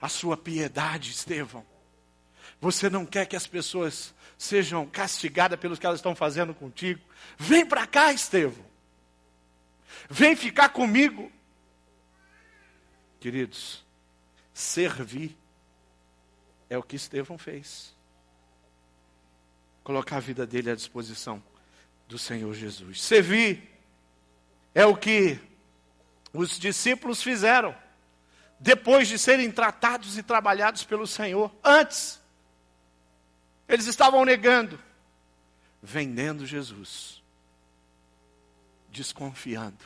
a 0.00 0.08
sua 0.08 0.36
piedade, 0.36 1.10
Estevão. 1.10 1.64
Você 2.60 2.90
não 2.90 3.06
quer 3.06 3.26
que 3.26 3.34
as 3.34 3.46
pessoas 3.46 4.14
sejam 4.36 4.86
castigadas 4.86 5.58
pelo 5.58 5.76
que 5.76 5.86
elas 5.86 5.98
estão 5.98 6.14
fazendo 6.14 6.54
contigo. 6.54 7.00
Vem 7.38 7.64
para 7.64 7.86
cá, 7.86 8.12
Estevão. 8.12 8.64
Vem 10.10 10.36
ficar 10.36 10.68
comigo. 10.68 11.32
Queridos, 13.18 13.84
servir 14.52 15.36
é 16.68 16.76
o 16.76 16.82
que 16.82 16.96
Estevão 16.96 17.38
fez. 17.38 17.94
Colocar 19.84 20.16
a 20.16 20.20
vida 20.20 20.46
dele 20.46 20.70
à 20.70 20.74
disposição 20.74 21.42
do 22.08 22.18
Senhor 22.18 22.52
Jesus. 22.54 23.02
Servir 23.02 23.70
é 24.74 24.86
o 24.86 24.96
que 24.96 25.38
os 26.32 26.58
discípulos 26.58 27.22
fizeram 27.22 27.74
depois 28.58 29.08
de 29.08 29.18
serem 29.18 29.50
tratados 29.50 30.16
e 30.16 30.22
trabalhados 30.22 30.84
pelo 30.84 31.06
Senhor. 31.06 31.52
Antes, 31.64 32.20
eles 33.68 33.86
estavam 33.86 34.24
negando, 34.24 34.80
vendendo 35.82 36.46
Jesus, 36.46 37.22
desconfiando 38.88 39.84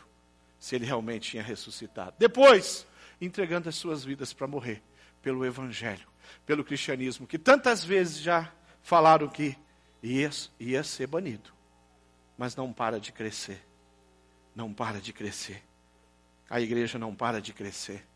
se 0.58 0.74
ele 0.74 0.84
realmente 0.84 1.30
tinha 1.30 1.42
ressuscitado. 1.42 2.14
Depois, 2.18 2.86
entregando 3.20 3.68
as 3.68 3.76
suas 3.76 4.04
vidas 4.04 4.32
para 4.32 4.46
morrer 4.46 4.82
pelo 5.22 5.44
Evangelho 5.44 6.06
pelo 6.44 6.64
cristianismo, 6.64 7.26
que 7.26 7.38
tantas 7.38 7.84
vezes 7.84 8.18
já 8.18 8.52
falaram 8.82 9.28
que 9.28 9.56
ia, 10.06 10.30
ia 10.58 10.84
ser 10.84 11.06
banido, 11.06 11.52
mas 12.38 12.54
não 12.54 12.72
para 12.72 13.00
de 13.00 13.12
crescer. 13.12 13.64
Não 14.54 14.72
para 14.72 15.00
de 15.00 15.12
crescer. 15.12 15.62
A 16.48 16.60
igreja 16.60 16.98
não 16.98 17.14
para 17.14 17.40
de 17.40 17.52
crescer. 17.52 18.06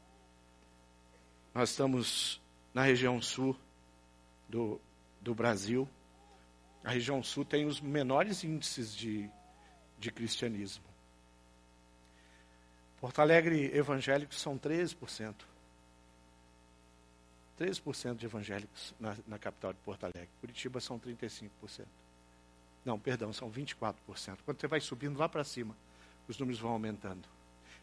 Nós 1.52 1.70
estamos 1.70 2.40
na 2.72 2.82
região 2.82 3.20
sul 3.20 3.56
do, 4.48 4.80
do 5.20 5.34
Brasil. 5.34 5.88
A 6.84 6.90
região 6.90 7.22
sul 7.22 7.44
tem 7.44 7.66
os 7.66 7.80
menores 7.80 8.44
índices 8.44 8.94
de, 8.94 9.28
de 9.98 10.10
cristianismo. 10.10 10.84
Porto 13.00 13.18
Alegre 13.18 13.76
evangélicos 13.76 14.40
são 14.40 14.58
13%. 14.58 15.49
13% 17.60 18.16
de 18.16 18.24
evangélicos 18.24 18.94
na, 18.98 19.14
na, 19.26 19.38
capital 19.38 19.74
de 19.74 19.78
Porto 19.80 20.04
Alegre. 20.04 20.30
Curitiba 20.40 20.80
são 20.80 20.98
35%. 20.98 21.50
Não, 22.82 22.98
perdão, 22.98 23.34
são 23.34 23.50
24%. 23.50 23.94
Quando 24.46 24.58
você 24.58 24.66
vai 24.66 24.80
subindo 24.80 25.18
lá 25.18 25.28
para 25.28 25.44
cima, 25.44 25.76
os 26.26 26.38
números 26.38 26.58
vão 26.58 26.70
aumentando. 26.70 27.28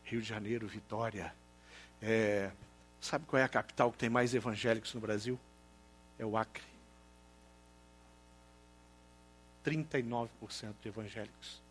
Rio 0.03 0.19
de 0.19 0.27
Janeiro, 0.27 0.67
Vitória. 0.67 1.31
É, 2.01 2.49
sabe 2.99 3.25
qual 3.27 3.39
é 3.39 3.43
a 3.43 3.49
capital 3.49 3.91
que 3.91 3.99
tem 3.99 4.09
mais 4.09 4.33
evangélicos 4.33 4.95
no 4.95 4.99
Brasil? 4.99 5.39
É 6.17 6.25
o 6.25 6.35
Acre. 6.35 6.63
39% 9.63 10.29
de 10.81 10.87
evangélicos. 10.87 11.61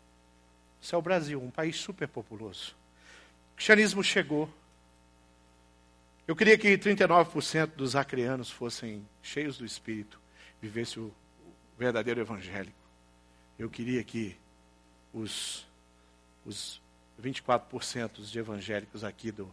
Isso 0.81 0.95
é 0.95 0.97
o 0.97 1.01
Brasil, 1.01 1.41
um 1.41 1.51
país 1.51 1.75
super 1.75 2.07
populoso. 2.07 2.73
O 3.51 3.55
cristianismo 3.57 4.01
chegou 4.01 4.49
eu 6.27 6.35
queria 6.35 6.57
que 6.57 6.77
39% 6.77 7.67
dos 7.75 7.95
acreanos 7.95 8.51
fossem 8.51 9.07
cheios 9.21 9.57
do 9.57 9.65
Espírito, 9.65 10.19
vivessem 10.61 11.01
o 11.01 11.13
verdadeiro 11.77 12.19
evangélico. 12.19 12.77
Eu 13.57 13.69
queria 13.69 14.03
que 14.03 14.37
os, 15.13 15.65
os 16.45 16.81
24% 17.21 18.29
de 18.29 18.39
evangélicos 18.39 19.03
aqui 19.03 19.31
do, 19.31 19.51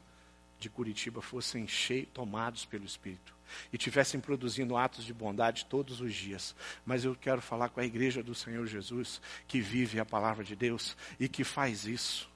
de 0.59 0.69
Curitiba 0.69 1.23
fossem 1.23 1.67
cheios, 1.67 2.09
tomados 2.13 2.65
pelo 2.65 2.85
Espírito 2.85 3.35
e 3.73 3.79
tivessem 3.79 4.21
produzindo 4.21 4.77
atos 4.77 5.05
de 5.05 5.13
bondade 5.13 5.67
todos 5.67 6.01
os 6.01 6.15
dias. 6.15 6.55
Mas 6.85 7.05
eu 7.05 7.15
quero 7.15 7.41
falar 7.41 7.69
com 7.69 7.81
a 7.81 7.85
igreja 7.85 8.23
do 8.23 8.35
Senhor 8.35 8.67
Jesus, 8.67 9.21
que 9.47 9.61
vive 9.61 10.01
a 10.01 10.05
palavra 10.05 10.45
de 10.45 10.57
Deus 10.57 10.97
e 11.19 11.29
que 11.29 11.45
faz 11.45 11.87
isso. 11.87 12.31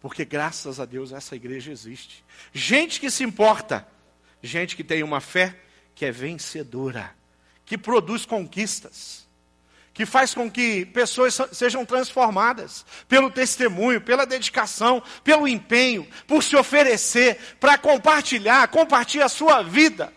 Porque 0.00 0.24
graças 0.24 0.80
a 0.80 0.84
Deus 0.84 1.12
essa 1.12 1.36
igreja 1.36 1.70
existe. 1.70 2.24
Gente 2.52 2.98
que 2.98 3.10
se 3.10 3.22
importa, 3.22 3.86
gente 4.42 4.74
que 4.74 4.82
tem 4.82 5.02
uma 5.02 5.20
fé 5.20 5.56
que 5.94 6.04
é 6.06 6.10
vencedora, 6.10 7.14
que 7.66 7.76
produz 7.76 8.24
conquistas, 8.24 9.28
que 9.92 10.06
faz 10.06 10.32
com 10.32 10.50
que 10.50 10.86
pessoas 10.86 11.38
sejam 11.52 11.84
transformadas 11.84 12.86
pelo 13.06 13.30
testemunho, 13.30 14.00
pela 14.00 14.24
dedicação, 14.24 15.02
pelo 15.22 15.46
empenho, 15.46 16.08
por 16.26 16.42
se 16.42 16.56
oferecer 16.56 17.38
para 17.60 17.76
compartilhar, 17.76 18.66
compartilhar 18.68 19.26
a 19.26 19.28
sua 19.28 19.62
vida, 19.62 20.10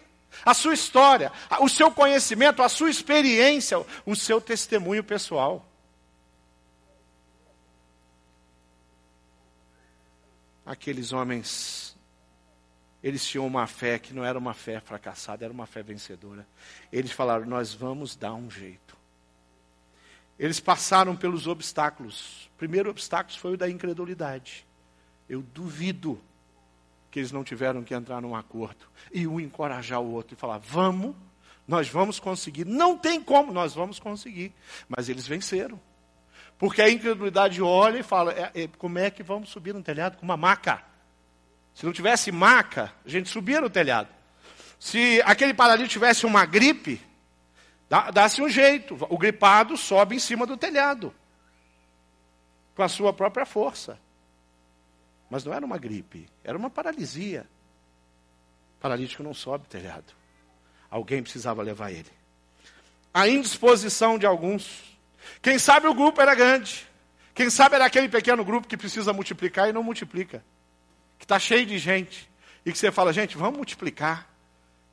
a 0.45 0.53
sua 0.53 0.73
história, 0.73 1.31
o 1.59 1.67
seu 1.67 1.91
conhecimento, 1.91 2.63
a 2.63 2.69
sua 2.69 2.89
experiência, 2.89 3.83
o 4.05 4.15
seu 4.15 4.39
testemunho 4.39 5.03
pessoal. 5.03 5.72
Aqueles 10.73 11.13
homens, 11.13 11.95
eles 13.01 13.25
tinham 13.25 13.47
uma 13.47 13.65
fé 13.65 13.97
que 13.97 14.13
não 14.13 14.25
era 14.25 14.37
uma 14.37 14.53
fé 14.53 14.79
fracassada, 14.79 15.45
era 15.45 15.53
uma 15.53 15.65
fé 15.65 15.81
vencedora. 15.81 16.45
Eles 16.91 17.11
falaram: 17.11 17.45
Nós 17.45 17.73
vamos 17.73 18.15
dar 18.15 18.33
um 18.33 18.49
jeito. 18.49 18.97
Eles 20.37 20.59
passaram 20.59 21.15
pelos 21.15 21.47
obstáculos. 21.47 22.49
O 22.55 22.57
primeiro 22.57 22.89
obstáculo 22.89 23.37
foi 23.37 23.53
o 23.53 23.57
da 23.57 23.69
incredulidade. 23.69 24.65
Eu 25.29 25.41
duvido 25.41 26.19
que 27.09 27.19
eles 27.19 27.31
não 27.31 27.43
tiveram 27.43 27.83
que 27.83 27.93
entrar 27.93 28.21
num 28.21 28.35
acordo 28.35 28.85
e 29.13 29.27
um 29.27 29.39
encorajar 29.39 30.01
o 30.01 30.11
outro 30.11 30.33
e 30.33 30.37
falar: 30.37 30.57
Vamos, 30.57 31.15
nós 31.67 31.87
vamos 31.87 32.19
conseguir. 32.19 32.65
Não 32.65 32.97
tem 32.97 33.21
como, 33.21 33.53
nós 33.53 33.73
vamos 33.73 33.99
conseguir. 33.99 34.53
Mas 34.89 35.07
eles 35.07 35.25
venceram. 35.25 35.79
Porque 36.57 36.81
a 36.81 36.89
incredulidade 36.89 37.61
olha 37.61 37.99
e 37.99 38.03
fala: 38.03 38.31
é, 38.33 38.51
é, 38.63 38.69
como 38.77 38.99
é 38.99 39.09
que 39.09 39.23
vamos 39.23 39.49
subir 39.49 39.73
no 39.73 39.83
telhado 39.83 40.17
com 40.17 40.23
uma 40.23 40.37
maca? 40.37 40.81
Se 41.73 41.85
não 41.85 41.93
tivesse 41.93 42.31
maca, 42.31 42.93
a 43.05 43.09
gente 43.09 43.29
subia 43.29 43.59
no 43.59 43.69
telhado. 43.69 44.09
Se 44.79 45.21
aquele 45.25 45.53
paralítico 45.53 45.93
tivesse 45.93 46.25
uma 46.25 46.45
gripe, 46.45 47.01
Dá-se 48.11 48.41
um 48.41 48.49
jeito. 48.49 48.97
O 49.07 49.17
gripado 49.17 49.77
sobe 49.77 50.15
em 50.15 50.19
cima 50.19 50.47
do 50.47 50.57
telhado. 50.57 51.13
Com 52.75 52.81
a 52.81 52.89
sua 52.89 53.13
própria 53.13 53.45
força. 53.45 53.99
Mas 55.29 55.43
não 55.43 55.53
era 55.53 55.65
uma 55.65 55.77
gripe, 55.77 56.27
era 56.43 56.57
uma 56.57 56.71
paralisia. 56.71 57.47
O 58.77 58.81
paralítico 58.81 59.21
não 59.21 59.33
sobe 59.33 59.67
telhado. 59.67 60.11
Alguém 60.89 61.21
precisava 61.21 61.61
levar 61.61 61.91
ele. 61.91 62.09
A 63.13 63.27
indisposição 63.27 64.17
de 64.17 64.25
alguns. 64.25 64.92
Quem 65.41 65.59
sabe 65.59 65.87
o 65.87 65.93
grupo 65.93 66.21
era 66.21 66.33
grande. 66.35 66.87
Quem 67.33 67.49
sabe 67.49 67.75
era 67.75 67.85
aquele 67.85 68.07
pequeno 68.07 68.43
grupo 68.45 68.67
que 68.67 68.77
precisa 68.77 69.11
multiplicar 69.11 69.69
e 69.69 69.73
não 69.73 69.83
multiplica. 69.83 70.43
Que 71.17 71.25
está 71.25 71.39
cheio 71.39 71.65
de 71.65 71.77
gente. 71.77 72.29
E 72.65 72.71
que 72.71 72.77
você 72.77 72.91
fala, 72.91 73.11
gente, 73.11 73.35
vamos 73.35 73.57
multiplicar. 73.57 74.29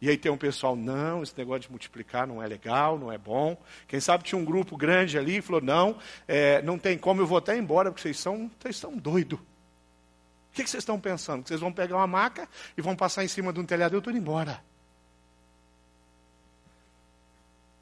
E 0.00 0.08
aí 0.08 0.16
tem 0.16 0.32
um 0.32 0.38
pessoal, 0.38 0.74
não, 0.74 1.22
esse 1.22 1.36
negócio 1.36 1.62
de 1.62 1.70
multiplicar 1.70 2.26
não 2.26 2.42
é 2.42 2.46
legal, 2.46 2.98
não 2.98 3.12
é 3.12 3.18
bom. 3.18 3.60
Quem 3.86 4.00
sabe 4.00 4.24
tinha 4.24 4.40
um 4.40 4.44
grupo 4.44 4.74
grande 4.76 5.18
ali 5.18 5.36
e 5.36 5.42
falou, 5.42 5.60
não, 5.60 5.98
é, 6.26 6.62
não 6.62 6.78
tem 6.78 6.96
como, 6.96 7.20
eu 7.20 7.26
vou 7.26 7.36
até 7.36 7.56
embora, 7.56 7.90
porque 7.90 8.02
vocês 8.02 8.18
são, 8.18 8.50
vocês 8.58 8.76
estão 8.76 8.96
doidos. 8.96 9.38
O 9.38 10.54
que, 10.54 10.64
que 10.64 10.70
vocês 10.70 10.80
estão 10.80 10.98
pensando? 10.98 11.42
Que 11.42 11.48
vocês 11.48 11.60
vão 11.60 11.70
pegar 11.70 11.96
uma 11.96 12.06
maca 12.06 12.48
e 12.76 12.80
vão 12.80 12.96
passar 12.96 13.24
em 13.24 13.28
cima 13.28 13.52
de 13.52 13.60
um 13.60 13.64
telhado, 13.64 13.94
eu 13.94 13.98
estou 13.98 14.10
indo 14.10 14.20
embora. 14.20 14.64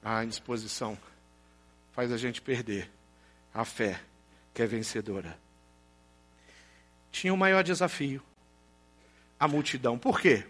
A 0.03 0.25
indisposição 0.25 0.99
faz 1.99 2.13
a 2.13 2.17
gente 2.17 2.41
perder 2.41 2.89
a 3.53 3.65
fé 3.65 4.01
que 4.55 4.63
é 4.63 4.67
vencedora. 4.69 5.37
Tinha 7.11 7.33
o 7.33 7.35
um 7.35 7.37
maior 7.37 7.65
desafio, 7.65 8.23
a 9.37 9.49
multidão. 9.49 9.99
Por 9.99 10.21
quê? 10.21 10.47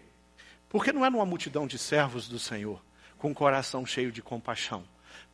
Porque 0.69 0.93
não 0.93 1.03
era 1.03 1.15
uma 1.15 1.25
multidão 1.25 1.65
de 1.65 1.79
servos 1.79 2.27
do 2.27 2.37
Senhor, 2.37 2.79
com 3.17 3.31
o 3.31 3.33
coração 3.33 3.83
cheio 3.83 4.11
de 4.11 4.21
compaixão. 4.21 4.83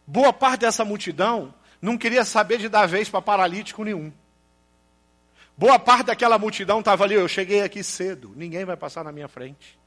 Boa 0.08 0.32
parte 0.32 0.62
dessa 0.62 0.86
multidão 0.86 1.54
não 1.82 1.98
queria 1.98 2.24
saber 2.24 2.60
de 2.60 2.70
dar 2.70 2.86
vez 2.86 3.10
para 3.10 3.22
paralítico 3.22 3.84
nenhum. 3.84 4.10
Boa 5.58 5.78
parte 5.78 6.06
daquela 6.06 6.40
multidão 6.40 6.80
estava 6.80 7.04
ali, 7.04 7.16
eu 7.16 7.28
cheguei 7.28 7.62
aqui 7.62 7.84
cedo, 7.84 8.32
ninguém 8.38 8.64
vai 8.64 8.78
passar 8.78 9.04
na 9.04 9.12
minha 9.12 9.28
frente. 9.28 9.78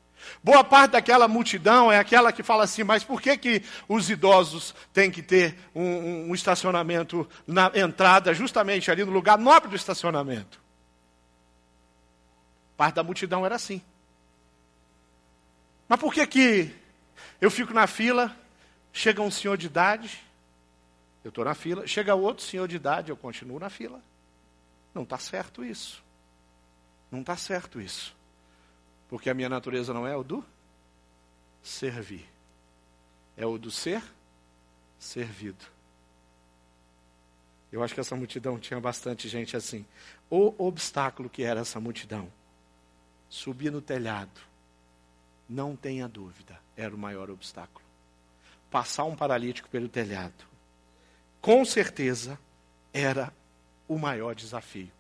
Boa 0.43 0.63
parte 0.63 0.93
daquela 0.93 1.27
multidão 1.29 1.91
é 1.91 1.99
aquela 1.99 2.33
que 2.33 2.43
fala 2.43 2.65
assim, 2.65 2.85
mas 2.85 3.05
por 3.05 3.21
que, 3.21 3.37
que 3.37 3.63
os 3.89 4.09
idosos 4.11 4.75
têm 4.93 5.11
que 5.11 5.23
ter 5.23 5.57
um, 5.75 6.31
um 6.31 6.35
estacionamento 6.35 7.29
na 7.47 7.71
entrada, 7.75 8.35
justamente 8.35 8.91
ali 8.91 9.05
no 9.05 9.13
lugar 9.13 9.39
nobre 9.39 9.71
do 9.71 9.77
estacionamento? 9.77 10.61
Parte 12.77 12.95
da 12.95 13.03
multidão 13.03 13.45
era 13.45 13.57
assim. 13.57 13.83
Mas 15.89 15.99
por 15.99 16.13
que 16.13 16.27
que 16.27 16.75
eu 17.41 17.51
fico 17.51 17.73
na 17.73 17.87
fila, 17.87 18.35
chega 18.93 19.23
um 19.23 19.31
senhor 19.31 19.57
de 19.57 19.67
idade, 19.67 20.21
eu 21.25 21.31
estou 21.31 21.45
na 21.45 21.55
fila, 21.55 21.87
chega 21.87 22.15
outro 22.15 22.45
senhor 22.45 22.69
de 22.69 22.77
idade, 22.77 23.11
eu 23.11 23.17
continuo 23.17 23.59
na 23.59 23.71
fila. 23.71 24.01
Não 24.95 25.03
está 25.03 25.19
certo 25.19 25.65
isso. 25.65 26.03
Não 27.11 27.21
está 27.21 27.37
certo 27.37 27.81
isso. 27.81 28.18
Porque 29.09 29.31
a 29.31 29.35
minha 29.35 29.49
natureza 29.49 29.95
não 29.95 30.07
é 30.07 30.17
o 30.17 30.23
do 30.23 30.45
servir. 31.63 32.27
É 33.37 33.47
o 33.47 33.59
do 33.59 33.71
ser 33.71 34.03
servido. 34.99 35.65
Eu 37.71 37.83
acho 37.83 37.95
que 37.95 38.01
essa 38.01 38.17
multidão 38.17 38.59
tinha 38.59 38.81
bastante 38.81 39.29
gente 39.29 39.57
assim. 39.57 39.85
O 40.31 40.55
obstáculo 40.59 41.29
que 41.29 41.43
era 41.43 41.61
essa 41.61 41.79
multidão. 41.79 42.31
Subir 43.29 43.71
no 43.71 43.83
telhado, 43.83 44.41
não 45.49 45.77
tenha 45.77 46.09
dúvida, 46.09 46.59
era 46.77 46.95
o 46.95 46.99
maior 46.99 47.31
obstáculo. 47.31 47.85
Passar 48.71 49.05
um 49.05 49.15
paralítico 49.15 49.69
pelo 49.69 49.89
telhado, 49.89 50.49
com 51.41 51.65
certeza, 51.65 52.39
era 52.93 53.33
o 53.87 53.99
maior 53.99 54.35
desafio. 54.35 54.91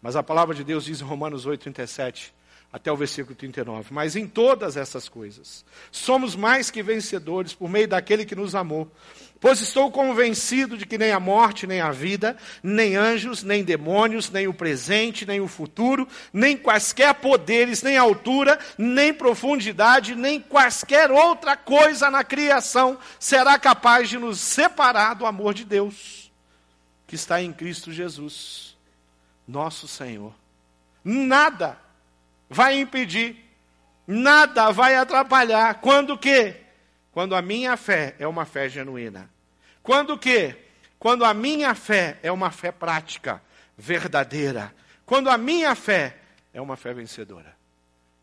Mas 0.00 0.16
a 0.16 0.22
palavra 0.22 0.54
de 0.54 0.64
Deus 0.64 0.84
diz 0.84 1.00
em 1.00 1.04
Romanos 1.04 1.46
8, 1.46 1.60
37, 1.60 2.34
até 2.72 2.90
o 2.90 2.96
versículo 2.96 3.34
39. 3.34 3.92
Mas 3.92 4.14
em 4.16 4.26
todas 4.26 4.76
essas 4.76 5.08
coisas, 5.08 5.64
somos 5.90 6.36
mais 6.36 6.70
que 6.70 6.82
vencedores 6.82 7.52
por 7.52 7.68
meio 7.68 7.88
daquele 7.88 8.24
que 8.24 8.36
nos 8.36 8.54
amou. 8.54 8.90
Pois 9.40 9.60
estou 9.60 9.90
convencido 9.90 10.76
de 10.76 10.84
que 10.84 10.98
nem 10.98 11.12
a 11.12 11.18
morte, 11.18 11.66
nem 11.66 11.80
a 11.80 11.90
vida, 11.90 12.36
nem 12.62 12.94
anjos, 12.94 13.42
nem 13.42 13.64
demônios, 13.64 14.30
nem 14.30 14.46
o 14.46 14.52
presente, 14.52 15.24
nem 15.24 15.40
o 15.40 15.48
futuro, 15.48 16.06
nem 16.30 16.56
quaisquer 16.56 17.14
poderes, 17.14 17.82
nem 17.82 17.96
altura, 17.96 18.58
nem 18.76 19.14
profundidade, 19.14 20.14
nem 20.14 20.38
quaisquer 20.38 21.10
outra 21.10 21.56
coisa 21.56 22.10
na 22.10 22.22
criação 22.22 22.98
será 23.18 23.58
capaz 23.58 24.10
de 24.10 24.18
nos 24.18 24.38
separar 24.38 25.14
do 25.14 25.24
amor 25.24 25.54
de 25.54 25.64
Deus, 25.64 26.30
que 27.06 27.14
está 27.14 27.42
em 27.42 27.50
Cristo 27.50 27.90
Jesus, 27.90 28.76
nosso 29.48 29.88
Senhor. 29.88 30.34
Nada 31.02 31.78
vai 32.50 32.80
impedir, 32.80 33.36
nada 34.06 34.72
vai 34.72 34.96
atrapalhar. 34.96 35.80
Quando 35.80 36.18
que? 36.18 36.56
Quando 37.12 37.34
a 37.34 37.40
minha 37.40 37.76
fé 37.76 38.16
é 38.18 38.26
uma 38.26 38.44
fé 38.44 38.68
genuína. 38.68 39.30
Quando 39.82 40.18
que? 40.18 40.56
Quando 40.98 41.24
a 41.24 41.32
minha 41.32 41.74
fé 41.74 42.18
é 42.22 42.30
uma 42.30 42.50
fé 42.50 42.70
prática, 42.72 43.40
verdadeira. 43.78 44.74
Quando 45.06 45.30
a 45.30 45.38
minha 45.38 45.74
fé 45.74 46.18
é 46.52 46.60
uma 46.60 46.76
fé 46.76 46.92
vencedora. 46.92 47.56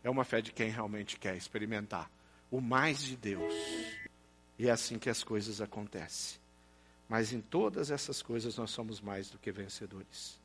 É 0.04 0.10
uma 0.10 0.24
fé 0.24 0.40
de 0.40 0.52
quem 0.52 0.70
realmente 0.70 1.18
quer 1.18 1.34
experimentar 1.34 2.08
o 2.50 2.60
mais 2.60 3.02
de 3.02 3.16
Deus. 3.16 3.52
E 4.58 4.68
é 4.68 4.70
assim 4.70 4.98
que 4.98 5.10
as 5.10 5.24
coisas 5.24 5.60
acontecem. 5.60 6.38
Mas 7.08 7.32
em 7.32 7.40
todas 7.40 7.90
essas 7.90 8.22
coisas 8.22 8.56
nós 8.56 8.70
somos 8.70 9.00
mais 9.00 9.30
do 9.30 9.38
que 9.38 9.50
vencedores. 9.50 10.38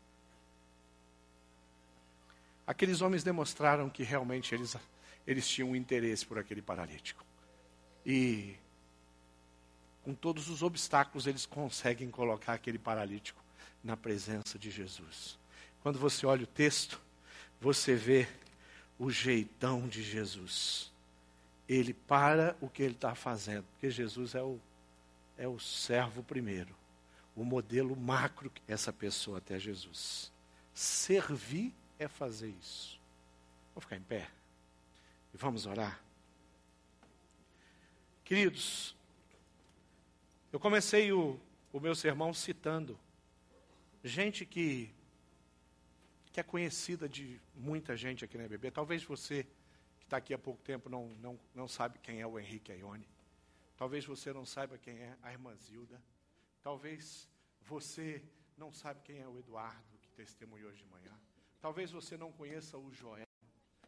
Aqueles 2.65 3.02
homens 3.02 3.23
demonstraram 3.23 3.89
que 3.89 4.04
realmente 4.04 4.56
eles, 4.56 4.76
eles 5.28 5.47
tinham 5.47 5.71
um 5.71 5.76
interesse 5.76 6.26
por 6.26 6.38
aquele 6.38 6.62
paralítico. 6.62 7.26
E 8.06 8.56
com 10.04 10.13
todos 10.13 10.49
os 10.49 10.62
obstáculos 10.62 11.28
eles 11.28 11.45
conseguem 11.45 12.10
colocar 12.10 12.54
aquele 12.54 12.78
paralítico 12.78 13.41
na 13.84 13.97
presença 13.97 14.58
de 14.58 14.69
Jesus. 14.71 15.38
Quando 15.82 15.99
você 15.99 16.26
olha 16.26 16.43
o 16.43 16.47
texto, 16.47 16.99
você 17.60 17.95
vê 17.95 18.28
o 18.97 19.10
jeitão 19.10 19.88
de 19.88 20.02
Jesus. 20.02 20.91
Ele 21.67 21.93
para 21.93 22.56
o 22.62 22.69
que 22.69 22.84
ele 22.84 22.93
está 22.93 23.15
fazendo, 23.15 23.65
porque 23.71 23.89
Jesus 23.89 24.36
é 24.36 24.41
o, 24.41 24.60
é 25.38 25.47
o 25.47 25.60
servo 25.60 26.23
primeiro, 26.23 26.76
o 27.36 27.43
modelo 27.43 27.95
macro 27.95 28.49
que 28.49 28.62
essa 28.67 28.93
pessoa 28.93 29.39
até 29.39 29.60
Jesus. 29.60 30.32
Servir 30.73 31.73
é 31.99 32.08
fazer 32.08 32.49
isso. 32.49 32.99
Vamos 33.73 33.86
ficar 33.86 33.97
em 33.97 34.03
pé 34.03 34.29
e 35.34 35.38
vamos 35.38 35.65
orar. 35.65 36.01
Queridos, 38.23 38.95
eu 40.51 40.60
comecei 40.60 41.12
o, 41.12 41.39
o 41.71 41.79
meu 41.79 41.95
sermão 41.95 42.34
citando 42.34 42.99
gente 44.03 44.45
que, 44.45 44.93
que 46.32 46.39
é 46.39 46.43
conhecida 46.43 47.08
de 47.08 47.39
muita 47.56 47.95
gente 47.97 48.23
aqui 48.23 48.38
na 48.38 48.45
EBB. 48.45 48.71
Talvez 48.71 49.03
você 49.03 49.43
que 49.99 50.06
está 50.06 50.17
aqui 50.17 50.34
há 50.34 50.38
pouco 50.38 50.62
tempo 50.62 50.89
não, 50.89 51.10
não, 51.21 51.39
não 51.56 51.67
sabe 51.67 51.99
quem 51.99 52.21
é 52.21 52.27
o 52.27 52.39
Henrique 52.39 52.71
Aione. 52.71 53.08
Talvez 53.77 54.06
você 54.06 54.32
não 54.32 54.45
saiba 54.45 54.77
quem 54.77 54.97
é 54.97 55.17
a 55.21 55.32
irmã 55.32 55.56
Zilda. 55.56 56.01
Talvez 56.62 57.27
você 57.62 58.23
não 58.58 58.71
sabe 58.71 59.01
quem 59.03 59.19
é 59.19 59.27
o 59.27 59.38
Eduardo, 59.38 59.97
que 60.01 60.10
testemunhou 60.12 60.69
hoje 60.69 60.84
de 60.84 60.89
manhã. 60.89 61.12
Talvez 61.63 61.91
você 61.91 62.17
não 62.17 62.30
conheça 62.30 62.78
o 62.78 62.91
Joel. 62.91 63.26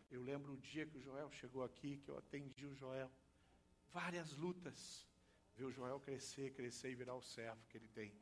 Eu 0.09 0.21
lembro 0.21 0.53
o 0.53 0.57
dia 0.57 0.85
que 0.85 0.97
o 0.97 1.01
Joel 1.01 1.29
chegou 1.29 1.61
aqui, 1.61 1.97
que 1.97 2.07
eu 2.07 2.17
atendi 2.17 2.65
o 2.65 2.73
Joel. 2.73 3.11
Várias 3.91 4.31
lutas. 4.37 5.05
Ver 5.57 5.65
o 5.65 5.71
Joel 5.73 5.99
crescer, 5.99 6.53
crescer 6.53 6.91
e 6.91 6.95
virar 6.95 7.15
o 7.15 7.21
servo 7.21 7.59
que 7.67 7.77
ele 7.77 7.89
tem 7.89 8.13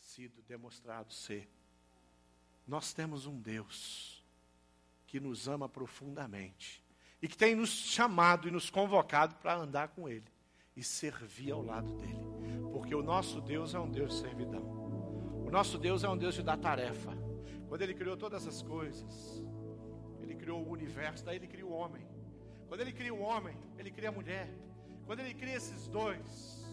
sido 0.00 0.42
demonstrado 0.42 1.12
ser. 1.12 1.48
Nós 2.66 2.92
temos 2.92 3.26
um 3.26 3.40
Deus 3.40 4.24
que 5.06 5.20
nos 5.20 5.46
ama 5.46 5.68
profundamente 5.68 6.84
e 7.22 7.28
que 7.28 7.36
tem 7.36 7.54
nos 7.54 7.70
chamado 7.70 8.48
e 8.48 8.50
nos 8.50 8.70
convocado 8.70 9.36
para 9.36 9.54
andar 9.54 9.90
com 9.90 10.08
Ele 10.08 10.26
e 10.74 10.82
servir 10.82 11.52
ao 11.52 11.62
lado 11.62 11.92
dele. 11.94 12.18
Porque 12.72 12.92
o 12.92 13.04
nosso 13.04 13.40
Deus 13.40 13.72
é 13.72 13.78
um 13.78 13.88
Deus 13.88 14.14
de 14.14 14.20
servidão. 14.20 14.64
O 15.46 15.48
nosso 15.48 15.78
Deus 15.78 16.02
é 16.02 16.08
um 16.08 16.18
Deus 16.18 16.34
de 16.34 16.42
dar 16.42 16.56
tarefa. 16.56 17.25
Quando 17.76 17.82
ele 17.82 17.94
criou 18.00 18.16
todas 18.16 18.46
as 18.46 18.62
coisas, 18.62 19.44
ele 20.22 20.34
criou 20.34 20.60
o 20.66 20.70
universo, 20.70 21.22
daí 21.22 21.36
ele 21.36 21.46
cria 21.46 21.66
o 21.66 21.72
homem. 21.78 22.06
Quando 22.68 22.80
ele 22.80 22.90
cria 22.90 23.12
o 23.12 23.20
homem, 23.20 23.54
ele 23.78 23.90
cria 23.90 24.08
a 24.08 24.12
mulher. 24.12 24.48
Quando 25.04 25.20
ele 25.20 25.34
cria 25.34 25.56
esses 25.56 25.86
dois, 25.86 26.64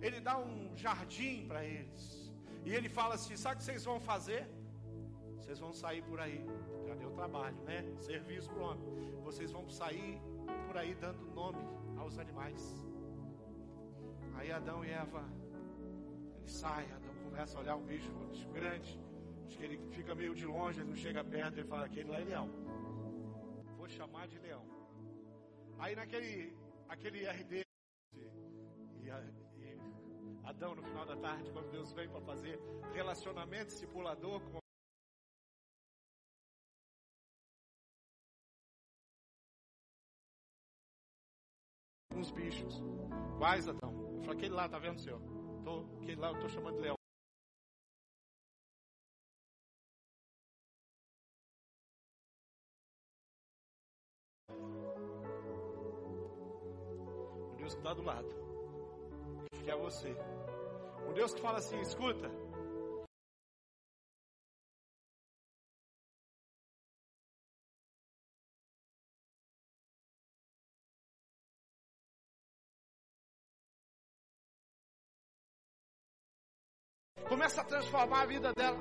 ele 0.00 0.18
dá 0.18 0.38
um 0.38 0.74
jardim 0.74 1.46
para 1.46 1.62
eles. 1.62 2.32
E 2.64 2.72
ele 2.74 2.88
fala 2.88 3.16
assim: 3.16 3.36
sabe 3.36 3.56
o 3.56 3.58
que 3.58 3.64
vocês 3.64 3.84
vão 3.84 4.00
fazer? 4.00 4.48
Vocês 5.36 5.58
vão 5.58 5.74
sair 5.74 6.02
por 6.04 6.18
aí. 6.18 6.42
Já 6.86 6.94
deu 6.94 7.10
trabalho, 7.10 7.58
né? 7.66 7.84
Serviço 7.98 8.48
para 8.48 8.58
o 8.58 8.66
homem. 8.70 9.20
Vocês 9.24 9.52
vão 9.52 9.68
sair 9.68 10.18
por 10.66 10.78
aí 10.78 10.94
dando 10.94 11.22
nome 11.34 11.62
aos 11.98 12.18
animais. 12.18 12.62
Aí 14.36 14.50
Adão 14.50 14.82
e 14.82 14.88
Eva, 14.88 15.22
ele 16.38 16.48
sai, 16.48 16.86
Adão 16.92 17.14
começa 17.24 17.58
a 17.58 17.60
olhar 17.60 17.76
o 17.76 17.82
bicho, 17.82 18.10
bicho 18.30 18.48
grande. 18.48 19.05
Acho 19.46 19.58
que 19.58 19.64
ele 19.64 19.78
fica 19.92 20.14
meio 20.14 20.34
de 20.34 20.44
longe, 20.44 20.80
ele 20.80 20.88
não 20.88 20.96
chega 20.96 21.22
perto, 21.24 21.58
ele 21.58 21.68
fala, 21.68 21.86
aquele 21.86 22.10
lá 22.10 22.18
é 22.20 22.24
leão. 22.24 22.48
Vou 23.76 23.88
chamar 23.88 24.26
de 24.26 24.38
leão. 24.38 24.64
Aí 25.78 25.94
naquele 25.94 26.56
aquele 26.88 27.26
RD 27.28 27.62
e, 28.14 29.06
e 29.06 29.10
Adão 30.44 30.74
no 30.74 30.82
final 30.82 31.06
da 31.06 31.16
tarde, 31.16 31.50
quando 31.52 31.70
Deus 31.70 31.92
vem 31.92 32.08
para 32.08 32.20
fazer 32.20 32.58
relacionamento 32.92 33.66
discipulador 33.66 34.40
com 34.40 34.58
uns 42.14 42.30
bichos. 42.30 42.82
Quais, 43.38 43.68
Adão? 43.68 43.92
Eu 44.16 44.20
falei, 44.22 44.38
aquele 44.38 44.54
lá, 44.54 44.68
tá 44.68 44.78
vendo, 44.78 44.98
senhor? 44.98 45.20
Tô, 45.62 45.84
aquele 46.00 46.20
lá 46.20 46.30
eu 46.30 46.40
tô 46.40 46.48
chamando 46.48 46.76
de 46.76 46.82
leão. 46.82 46.96
Deus 57.66 57.74
que 57.74 57.80
está 57.80 57.94
do 57.94 58.02
lado. 58.02 58.28
Que 59.64 59.70
é 59.70 59.76
você. 59.76 60.16
Um 61.08 61.12
Deus 61.12 61.34
que 61.34 61.40
fala 61.40 61.58
assim, 61.58 61.80
escuta. 61.80 62.30
Começa 77.28 77.60
a 77.62 77.64
transformar 77.64 78.22
a 78.22 78.26
vida 78.26 78.52
dela. 78.52 78.78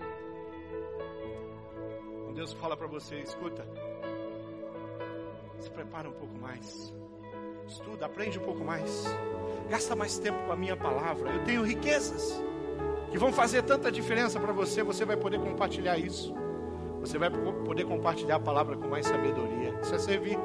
Um 2.30 2.34
Deus 2.34 2.54
fala 2.54 2.78
para 2.78 2.86
você, 2.86 3.19
escuta. 3.21 3.65
Se 5.60 5.71
prepara 5.71 6.08
um 6.08 6.13
pouco 6.13 6.36
mais. 6.38 6.93
Estuda, 7.67 8.06
aprende 8.06 8.38
um 8.38 8.43
pouco 8.43 8.63
mais. 8.63 9.06
Gasta 9.69 9.95
mais 9.95 10.17
tempo 10.19 10.38
com 10.45 10.51
a 10.51 10.56
minha 10.56 10.78
palavra. 10.78 11.32
Eu 11.32 11.43
tenho 11.43 11.63
riquezas 11.63 12.41
que 13.12 13.17
vão 13.17 13.34
fazer 13.34 13.63
tanta 13.63 13.91
diferença 13.91 14.39
para 14.39 14.54
você. 14.54 14.84
Você 14.84 15.06
vai 15.06 15.17
poder 15.17 15.39
compartilhar 15.39 15.97
isso. 15.97 16.34
Você 16.99 17.17
vai 17.17 17.30
poder 17.30 17.86
compartilhar 17.86 18.36
a 18.36 18.39
palavra 18.39 18.78
com 18.78 18.88
mais 18.88 19.06
sabedoria. 19.06 19.73
Isso 19.82 19.93
é 19.95 19.99
servir. 19.99 20.38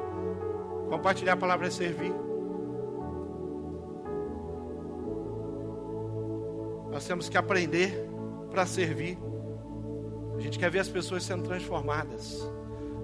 Compartilhar 0.89 1.33
a 1.33 1.37
palavra 1.37 1.67
é 1.67 1.71
servir. 1.71 2.13
Nós 6.91 7.05
temos 7.07 7.29
que 7.29 7.37
aprender 7.37 8.09
para 8.49 8.65
servir. 8.65 9.17
A 10.35 10.39
gente 10.39 10.59
quer 10.59 10.69
ver 10.69 10.79
as 10.79 10.89
pessoas 10.89 11.23
sendo 11.23 11.43
transformadas. 11.43 12.47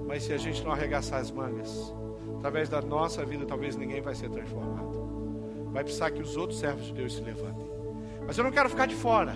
Mas 0.08 0.24
se 0.24 0.34
a 0.34 0.38
gente 0.38 0.64
não 0.64 0.72
arregaçar 0.72 1.20
as 1.20 1.32
mangas, 1.32 1.94
através 2.38 2.70
da 2.70 2.82
nossa 2.82 3.26
vida, 3.26 3.46
talvez 3.46 3.76
ninguém 3.76 4.02
vai 4.02 4.16
ser 4.16 4.30
transformado. 4.30 4.98
Vai 5.72 5.84
precisar 5.84 6.12
que 6.12 6.22
os 6.22 6.38
outros 6.38 6.60
servos 6.60 6.88
de 6.88 6.94
Deus 6.94 7.16
se 7.16 7.22
levantem. 7.22 7.68
Mas 8.26 8.38
eu 8.38 8.44
não 8.44 8.52
quero 8.52 8.70
ficar 8.70 8.86
de 8.88 8.96
fora. 8.96 9.36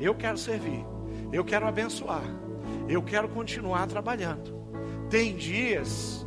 Eu 0.00 0.14
quero 0.14 0.38
servir. 0.38 0.84
Eu 1.32 1.44
quero 1.44 1.66
abençoar. 1.66 2.24
Eu 2.88 3.02
quero 3.02 3.28
continuar 3.28 3.86
trabalhando. 3.86 4.54
Tem 5.10 5.34
dias 5.34 6.26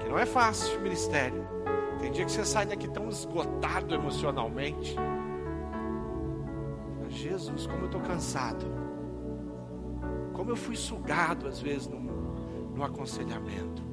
que 0.00 0.08
não 0.08 0.18
é 0.18 0.26
fácil 0.26 0.78
o 0.78 0.82
ministério. 0.82 1.46
Tem 2.00 2.10
dia 2.10 2.24
que 2.24 2.32
você 2.32 2.44
sai 2.44 2.66
daqui 2.66 2.88
tão 2.88 3.08
esgotado 3.08 3.94
emocionalmente. 3.94 4.96
Jesus, 7.08 7.66
como 7.66 7.82
eu 7.82 7.86
estou 7.86 8.00
cansado. 8.00 8.64
Como 10.32 10.50
eu 10.50 10.56
fui 10.56 10.76
sugado 10.76 11.46
às 11.46 11.60
vezes 11.60 11.86
no, 11.86 12.00
no 12.74 12.82
aconselhamento. 12.82 13.91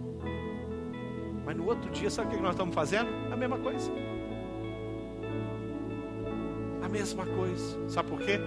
Mas 1.50 1.58
no 1.58 1.66
outro 1.66 1.90
dia, 1.90 2.12
sabe 2.12 2.28
o 2.28 2.38
que 2.38 2.44
nós 2.44 2.52
estamos 2.52 2.76
fazendo? 2.76 3.10
A 3.32 3.36
mesma 3.36 3.58
coisa. 3.58 3.92
A 6.84 6.88
mesma 6.88 7.26
coisa. 7.26 7.90
Sabe 7.90 8.08
por 8.08 8.20
quê? 8.20 8.40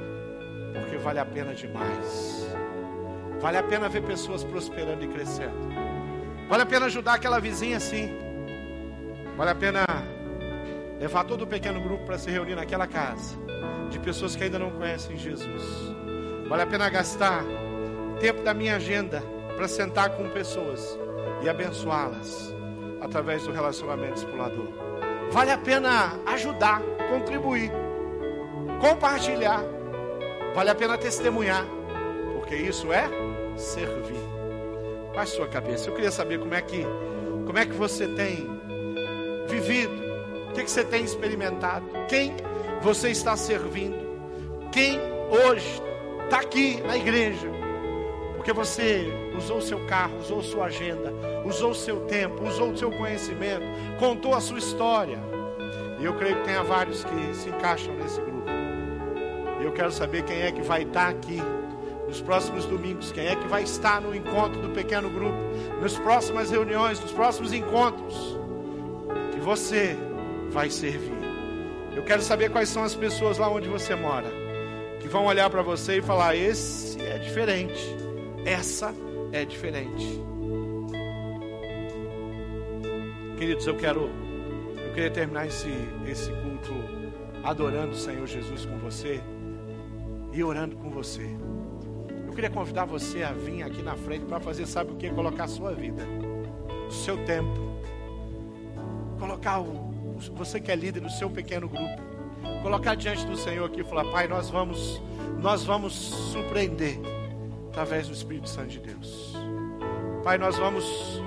Porque 0.73 0.99
vale 0.99 1.19
a 1.19 1.25
pena 1.25 1.53
demais. 1.53 2.47
Vale 3.41 3.57
a 3.57 3.63
pena 3.65 3.89
ver 3.89 4.05
pessoas 4.05 4.45
prosperando 4.45 5.03
e 5.03 5.09
crescendo. 5.09 5.53
Vale 6.49 6.63
a 6.63 6.67
pena 6.67 6.87
ajudar 6.87 7.15
aquela 7.15 7.41
vizinha 7.41 7.79
assim. 7.79 8.09
Vale 9.37 9.51
a 9.51 9.57
pena 9.57 9.85
levar 11.01 11.25
todo 11.25 11.43
o 11.43 11.47
pequeno 11.49 11.83
grupo 11.83 12.07
para 12.07 12.19
se 12.19 12.31
reunir 12.31 12.55
naquela 12.55 12.87
casa 12.87 13.37
de 13.91 13.99
pessoas 13.99 14.37
que 14.37 14.45
ainda 14.45 14.61
não 14.61 14.71
conhecem 14.71 15.17
Jesus. 15.17 15.93
Vale 16.49 16.63
a 16.63 16.67
pena 16.69 16.89
gastar 16.89 17.43
tempo 18.21 18.45
da 18.45 18.55
minha 18.55 18.77
agenda 18.77 19.21
para 19.57 19.67
sentar 19.67 20.11
com 20.11 20.31
pessoas 20.31 20.97
e 21.43 21.49
abençoá-las 21.49 22.62
através 23.03 23.43
do 23.43 23.53
relacionamento 23.53 24.19
explorador. 24.19 24.69
Vale 25.31 25.51
a 25.51 25.59
pena 25.59 26.19
ajudar, 26.27 26.81
contribuir, 27.11 27.71
compartilhar. 28.81 29.63
Vale 30.55 30.71
a 30.71 30.75
pena 30.75 30.97
testemunhar, 30.97 31.67
porque 32.35 32.55
isso 32.55 32.93
é 32.93 33.05
servir. 33.57 34.21
Baixe 35.15 35.37
sua 35.37 35.49
cabeça. 35.49 35.91
Eu 35.91 35.95
queria 35.95 36.11
saber 36.11 36.39
como 36.39 36.55
é 36.55 36.63
que, 36.63 36.87
como 37.47 37.59
é 37.59 37.67
que 37.67 37.73
você 37.73 38.07
tem 38.09 38.49
vivido, 39.49 39.93
o 40.51 40.53
que, 40.53 40.63
que 40.63 40.71
você 40.71 40.85
tem 40.85 41.05
experimentado, 41.05 41.87
quem 42.09 42.35
você 42.81 43.11
está 43.11 43.37
servindo, 43.37 43.97
quem 44.71 44.99
hoje 45.31 45.83
está 46.25 46.41
aqui 46.41 46.81
na 46.83 46.97
igreja, 46.97 47.49
porque 48.43 48.53
você 48.53 49.07
usou 49.39 49.61
seu 49.61 49.87
carro, 49.87 50.19
usou 50.19 50.43
sua 50.43 50.65
agenda, 50.65 51.13
usou 51.45 51.73
seu 51.73 52.01
tempo, 52.07 52.45
usou 52.45 52.77
seu 52.77 52.91
conhecimento, 52.91 53.63
contou 54.01 54.35
a 54.35 54.41
sua 54.41 54.59
história. 54.59 55.17
E 56.01 56.05
eu 56.05 56.13
creio 56.15 56.35
que 56.39 56.47
tenha 56.47 56.65
vários 56.65 57.05
que 57.05 57.35
se 57.37 57.51
encaixam 57.51 57.95
nesse 57.95 58.21
grupo. 58.21 58.51
E 59.61 59.65
eu 59.65 59.71
quero 59.71 59.93
saber 59.93 60.25
quem 60.25 60.43
é 60.43 60.51
que 60.51 60.61
vai 60.61 60.83
estar 60.83 61.09
aqui 61.11 61.41
nos 62.09 62.21
próximos 62.21 62.65
domingos, 62.65 63.13
quem 63.13 63.29
é 63.29 63.37
que 63.37 63.47
vai 63.47 63.63
estar 63.63 64.01
no 64.01 64.13
encontro 64.13 64.61
do 64.61 64.71
pequeno 64.71 65.09
grupo, 65.09 65.39
nas 65.81 65.97
próximas 65.97 66.51
reuniões, 66.51 66.99
nos 66.99 67.13
próximos 67.13 67.53
encontros, 67.53 68.37
que 69.33 69.39
você 69.39 69.97
vai 70.51 70.69
servir. 70.69 71.23
Eu 71.95 72.03
quero 72.03 72.23
saber 72.23 72.51
quais 72.51 72.69
são 72.69 72.83
as 72.83 72.97
pessoas 72.97 73.39
lá 73.39 73.49
onde 73.49 73.69
você 73.69 73.95
mora 73.95 74.43
que 74.99 75.07
vão 75.07 75.27
olhar 75.27 75.49
para 75.49 75.63
você 75.63 75.99
e 75.99 76.03
falar: 76.03 76.35
esse 76.35 77.01
é 77.01 77.19
diferente, 77.19 78.02
essa 78.45 78.95
é 79.33 79.45
diferente. 79.45 80.21
Queridos, 83.39 83.67
eu 83.67 83.77
quero, 83.77 84.11
eu 84.77 84.93
queria 84.95 85.11
terminar 85.11 85.47
esse, 85.47 85.69
esse 86.07 86.31
culto 86.31 86.73
adorando 87.43 87.93
o 87.93 87.97
Senhor 87.97 88.27
Jesus 88.27 88.65
com 88.65 88.79
você 88.79 89.21
e 90.33 90.43
orando 90.43 90.77
com 90.77 90.91
você. 90.91 91.27
Eu 92.27 92.33
queria 92.33 92.51
convidar 92.51 92.85
você 92.85 93.23
a 93.23 93.33
vir 93.33 93.63
aqui 93.63 93.83
na 93.83 93.97
frente 93.97 94.25
para 94.25 94.41
fazer, 94.41 94.67
sabe 94.67 94.93
o 94.93 94.97
que? 94.97 95.11
Colocar 95.11 95.45
a 95.45 95.49
sua 95.49 95.73
vida, 95.73 96.07
o 96.89 96.93
seu 96.93 97.23
tempo, 97.25 97.61
colocar 99.19 99.61
o, 99.61 99.91
você 100.35 100.61
que 100.61 100.71
é 100.71 100.77
líder 100.77 101.01
do 101.01 101.11
seu 101.11 101.29
pequeno 101.29 101.69
grupo, 101.69 102.03
colocar 102.63 102.95
diante 102.95 103.27
do 103.27 103.37
Senhor 103.37 103.67
aqui 103.67 103.81
e 103.81 103.85
falar: 103.85 104.05
Pai, 104.11 104.29
nós 104.29 104.49
vamos, 104.49 105.03
nós 105.41 105.65
vamos 105.65 105.93
surpreender 105.93 106.99
através 107.73 108.07
do 108.07 108.13
Espírito 108.13 108.51
Santo 108.51 108.69
de 108.69 108.81
Deus. 108.81 109.35
Pai, 110.23 110.37
nós 110.37 110.59
vamos. 110.59 111.23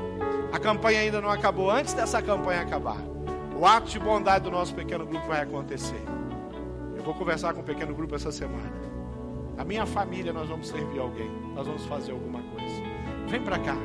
A 0.52 0.60
campanha 0.60 1.00
ainda 1.00 1.20
não 1.20 1.30
acabou. 1.30 1.72
Antes 1.72 1.94
dessa 1.94 2.22
campanha 2.22 2.62
acabar, 2.62 3.00
o 3.58 3.66
ato 3.66 3.90
de 3.90 4.00
bondade 4.00 4.44
do 4.44 4.52
nosso 4.52 4.74
pequeno 4.74 5.06
grupo 5.08 5.28
vai 5.28 5.42
acontecer. 5.42 6.02
Eu 6.96 7.04
vou 7.04 7.16
conversar 7.16 7.54
com 7.54 7.62
o 7.62 7.64
pequeno 7.64 7.94
grupo 7.96 8.16
essa 8.16 8.32
semana. 8.32 8.72
A 9.58 9.66
minha 9.66 9.86
família, 9.88 10.32
nós 10.32 10.48
vamos 10.48 10.68
servir 10.68 11.00
alguém. 11.00 11.30
Nós 11.56 11.66
vamos 11.66 11.84
fazer 11.86 12.12
alguma 12.12 12.42
coisa. 12.42 12.82
Vem 13.28 13.42
para 13.42 13.58
cá. 13.58 13.76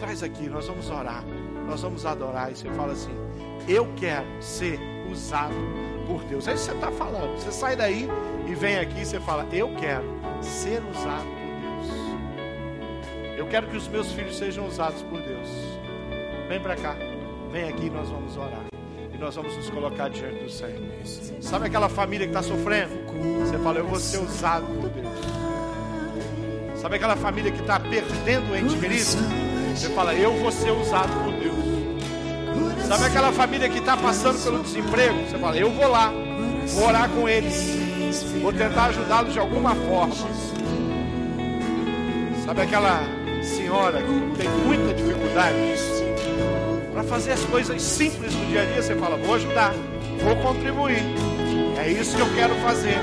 Traz 0.00 0.22
aqui, 0.24 0.48
nós 0.48 0.66
vamos 0.66 0.90
orar. 0.90 1.24
Nós 1.66 1.82
vamos 1.82 2.04
adorar. 2.04 2.50
E 2.50 2.56
você 2.56 2.68
fala 2.70 2.92
assim: 2.92 3.14
eu 3.68 3.88
quero 3.94 4.26
ser 4.42 4.80
usado 5.10 5.54
por 6.04 6.22
Deus. 6.24 6.48
É 6.48 6.54
isso 6.54 6.64
que 6.64 6.70
você 6.72 6.84
está 6.84 6.90
falando. 6.90 7.38
Você 7.38 7.52
sai 7.52 7.76
daí 7.76 8.08
e 8.48 8.54
vem 8.56 8.76
aqui 8.76 9.02
e 9.02 9.06
você 9.06 9.20
fala: 9.20 9.46
Eu 9.52 9.72
quero 9.76 10.04
ser 10.42 10.82
usado. 10.90 11.35
Eu 13.36 13.46
quero 13.46 13.66
que 13.66 13.76
os 13.76 13.86
meus 13.88 14.10
filhos 14.12 14.36
sejam 14.36 14.66
usados 14.66 15.02
por 15.02 15.20
Deus. 15.20 15.48
Vem 16.48 16.60
para 16.60 16.76
cá. 16.76 16.96
Vem 17.52 17.68
aqui 17.68 17.90
nós 17.90 18.08
vamos 18.08 18.36
orar. 18.36 18.64
E 19.12 19.18
nós 19.18 19.34
vamos 19.34 19.56
nos 19.56 19.70
colocar 19.70 20.08
diante 20.08 20.44
do 20.44 20.50
Senhor. 20.50 20.80
Sabe 21.40 21.66
aquela 21.66 21.88
família 21.88 22.26
que 22.26 22.36
está 22.36 22.42
sofrendo? 22.42 22.94
Você 23.40 23.58
fala: 23.58 23.78
Eu 23.78 23.86
vou 23.86 24.00
ser 24.00 24.18
usado 24.18 24.66
por 24.66 24.88
Deus. 24.88 26.80
Sabe 26.80 26.96
aquela 26.96 27.16
família 27.16 27.52
que 27.52 27.60
está 27.60 27.78
perdendo 27.78 28.52
o 28.52 28.56
ente 28.56 28.76
querido? 28.78 29.10
Você 29.74 29.90
fala: 29.90 30.14
Eu 30.14 30.34
vou 30.34 30.50
ser 30.50 30.70
usado 30.70 31.12
por 31.22 31.32
Deus. 31.32 32.86
Sabe 32.86 33.04
aquela 33.04 33.32
família 33.32 33.68
que 33.68 33.78
está 33.78 33.96
passando 33.96 34.42
pelo 34.42 34.62
desemprego? 34.62 35.18
Você 35.28 35.36
fala, 35.38 35.56
eu 35.56 35.72
vou 35.72 35.88
lá 35.88 36.12
Vou 36.74 36.88
orar 36.88 37.08
com 37.10 37.28
eles. 37.28 37.76
Vou 38.42 38.52
tentar 38.52 38.86
ajudá-los 38.86 39.32
de 39.32 39.38
alguma 39.38 39.74
forma. 39.74 40.14
Sabe 42.44 42.62
aquela 42.62 43.15
senhora 43.66 44.00
que 44.00 44.38
tem 44.38 44.48
muita 44.64 44.94
dificuldade 44.94 45.56
para 46.92 47.02
fazer 47.02 47.32
as 47.32 47.44
coisas 47.46 47.82
simples 47.82 48.32
do 48.32 48.46
dia 48.46 48.62
a 48.62 48.64
dia? 48.64 48.80
Você 48.80 48.94
fala, 48.94 49.16
vou 49.16 49.34
ajudar, 49.34 49.74
vou 50.22 50.36
contribuir. 50.36 51.02
É 51.76 51.90
isso 51.90 52.14
que 52.14 52.22
eu 52.22 52.32
quero 52.36 52.54
fazer. 52.56 52.96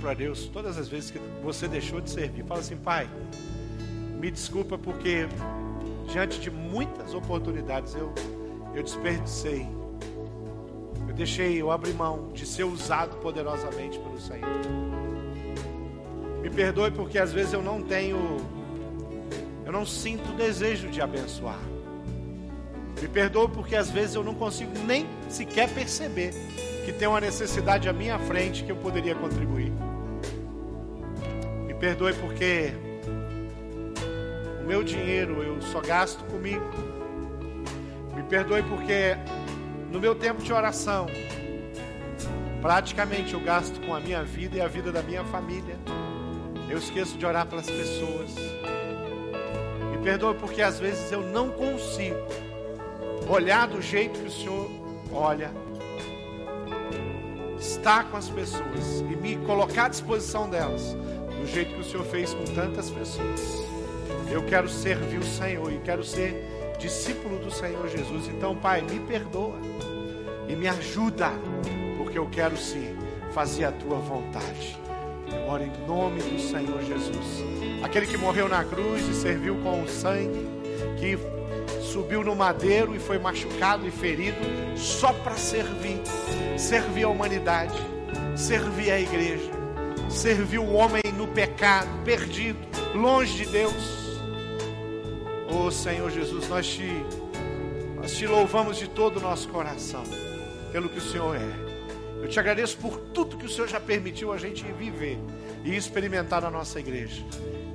Para 0.00 0.14
Deus 0.14 0.46
todas 0.46 0.78
as 0.78 0.88
vezes 0.88 1.10
que 1.10 1.18
você 1.42 1.68
deixou 1.68 2.00
de 2.00 2.10
servir. 2.10 2.44
Fala 2.44 2.60
assim, 2.60 2.76
Pai, 2.76 3.08
me 4.18 4.30
desculpa 4.30 4.76
porque 4.76 5.28
diante 6.10 6.40
de 6.40 6.50
muitas 6.50 7.14
oportunidades 7.14 7.94
eu, 7.94 8.12
eu 8.74 8.82
desperdicei. 8.82 9.66
Eu 11.08 11.14
deixei, 11.14 11.60
eu 11.60 11.70
abri 11.70 11.92
mão 11.92 12.30
de 12.32 12.44
ser 12.44 12.64
usado 12.64 13.16
poderosamente 13.18 13.98
pelo 13.98 14.20
Senhor. 14.20 14.48
Me 16.42 16.50
perdoe 16.50 16.90
porque 16.90 17.18
às 17.18 17.32
vezes 17.32 17.52
eu 17.52 17.62
não 17.62 17.82
tenho, 17.82 18.38
eu 19.64 19.72
não 19.72 19.86
sinto 19.86 20.32
desejo 20.36 20.88
de 20.88 21.00
abençoar. 21.00 21.60
Me 23.00 23.08
perdoe 23.08 23.48
porque 23.48 23.76
às 23.76 23.90
vezes 23.90 24.14
eu 24.14 24.24
não 24.24 24.34
consigo 24.34 24.72
nem 24.86 25.06
sequer 25.28 25.68
perceber 25.72 26.32
que 26.86 26.92
tem 26.92 27.06
uma 27.06 27.20
necessidade 27.20 27.86
à 27.86 27.92
minha 27.92 28.18
frente 28.18 28.64
que 28.64 28.72
eu 28.72 28.76
poderia 28.76 29.14
contribuir 29.14 29.70
perdoe 31.78 32.14
porque 32.14 32.72
o 34.62 34.66
meu 34.66 34.82
dinheiro 34.82 35.42
eu 35.42 35.60
só 35.60 35.80
gasto 35.80 36.24
comigo. 36.24 36.64
Me 38.14 38.22
perdoe 38.22 38.62
porque 38.62 39.16
no 39.92 40.00
meu 40.00 40.14
tempo 40.14 40.42
de 40.42 40.52
oração, 40.52 41.06
praticamente 42.62 43.34
eu 43.34 43.40
gasto 43.40 43.80
com 43.84 43.94
a 43.94 44.00
minha 44.00 44.22
vida 44.24 44.56
e 44.56 44.60
a 44.60 44.66
vida 44.66 44.90
da 44.90 45.02
minha 45.02 45.24
família. 45.24 45.76
Eu 46.68 46.78
esqueço 46.78 47.16
de 47.16 47.26
orar 47.26 47.46
pelas 47.46 47.66
pessoas. 47.66 48.34
Me 49.92 49.98
perdoe 50.02 50.34
porque 50.34 50.62
às 50.62 50.80
vezes 50.80 51.12
eu 51.12 51.20
não 51.20 51.50
consigo 51.50 52.16
olhar 53.28 53.68
do 53.68 53.82
jeito 53.82 54.18
que 54.18 54.26
o 54.26 54.30
Senhor 54.30 54.70
olha, 55.12 55.50
estar 57.86 58.10
com 58.10 58.16
as 58.16 58.28
pessoas 58.28 58.98
e 59.08 59.14
me 59.14 59.36
colocar 59.46 59.84
à 59.84 59.88
disposição 59.88 60.50
delas 60.50 60.96
do 61.38 61.46
jeito 61.46 61.72
que 61.72 61.80
o 61.82 61.84
Senhor 61.84 62.04
fez 62.04 62.34
com 62.34 62.42
tantas 62.46 62.90
pessoas. 62.90 63.64
Eu 64.28 64.44
quero 64.44 64.68
servir 64.68 65.18
o 65.18 65.24
Senhor 65.24 65.72
e 65.72 65.78
quero 65.78 66.02
ser 66.02 66.74
discípulo 66.80 67.38
do 67.38 67.48
Senhor 67.48 67.88
Jesus. 67.88 68.26
Então, 68.26 68.56
Pai, 68.56 68.82
me 68.82 68.98
perdoa 68.98 69.54
e 70.48 70.56
me 70.56 70.66
ajuda, 70.66 71.30
porque 71.96 72.18
eu 72.18 72.26
quero 72.28 72.56
sim 72.56 72.96
fazer 73.32 73.66
a 73.66 73.70
tua 73.70 73.98
vontade. 73.98 74.76
Eu 75.32 75.48
oro 75.48 75.62
em 75.62 75.86
nome 75.86 76.20
do 76.22 76.40
Senhor 76.40 76.82
Jesus. 76.82 77.44
Aquele 77.84 78.08
que 78.08 78.16
morreu 78.16 78.48
na 78.48 78.64
cruz 78.64 79.06
e 79.06 79.14
serviu 79.14 79.62
com 79.62 79.84
o 79.84 79.88
sangue, 79.88 80.44
que 80.98 81.16
subiu 81.80 82.22
no 82.22 82.34
madeiro 82.34 82.94
e 82.94 82.98
foi 82.98 83.18
machucado 83.18 83.86
e 83.86 83.90
ferido 83.90 84.38
só 84.76 85.12
para 85.12 85.36
servir, 85.36 86.00
servir 86.56 87.04
a 87.04 87.08
humanidade, 87.08 87.76
servir 88.36 88.90
a 88.90 89.00
igreja, 89.00 89.50
servir 90.08 90.58
o 90.58 90.72
homem 90.72 91.02
no 91.16 91.28
pecado, 91.28 91.88
perdido, 92.04 92.58
longe 92.94 93.44
de 93.44 93.50
Deus. 93.50 94.20
Oh 95.48 95.70
Senhor 95.70 96.10
Jesus, 96.10 96.48
nós 96.48 96.66
te, 96.66 96.90
nós 97.96 98.14
te 98.16 98.26
louvamos 98.26 98.76
de 98.76 98.88
todo 98.88 99.18
o 99.18 99.20
nosso 99.20 99.48
coração, 99.48 100.02
pelo 100.72 100.88
que 100.88 100.98
o 100.98 101.02
Senhor 101.02 101.36
é. 101.36 101.66
Eu 102.22 102.28
te 102.28 102.40
agradeço 102.40 102.76
por 102.78 102.98
tudo 102.98 103.36
que 103.36 103.46
o 103.46 103.48
Senhor 103.48 103.68
já 103.68 103.78
permitiu 103.78 104.32
a 104.32 104.36
gente 104.36 104.64
viver 104.72 105.18
e 105.64 105.76
experimentar 105.76 106.42
na 106.42 106.50
nossa 106.50 106.80
igreja. 106.80 107.22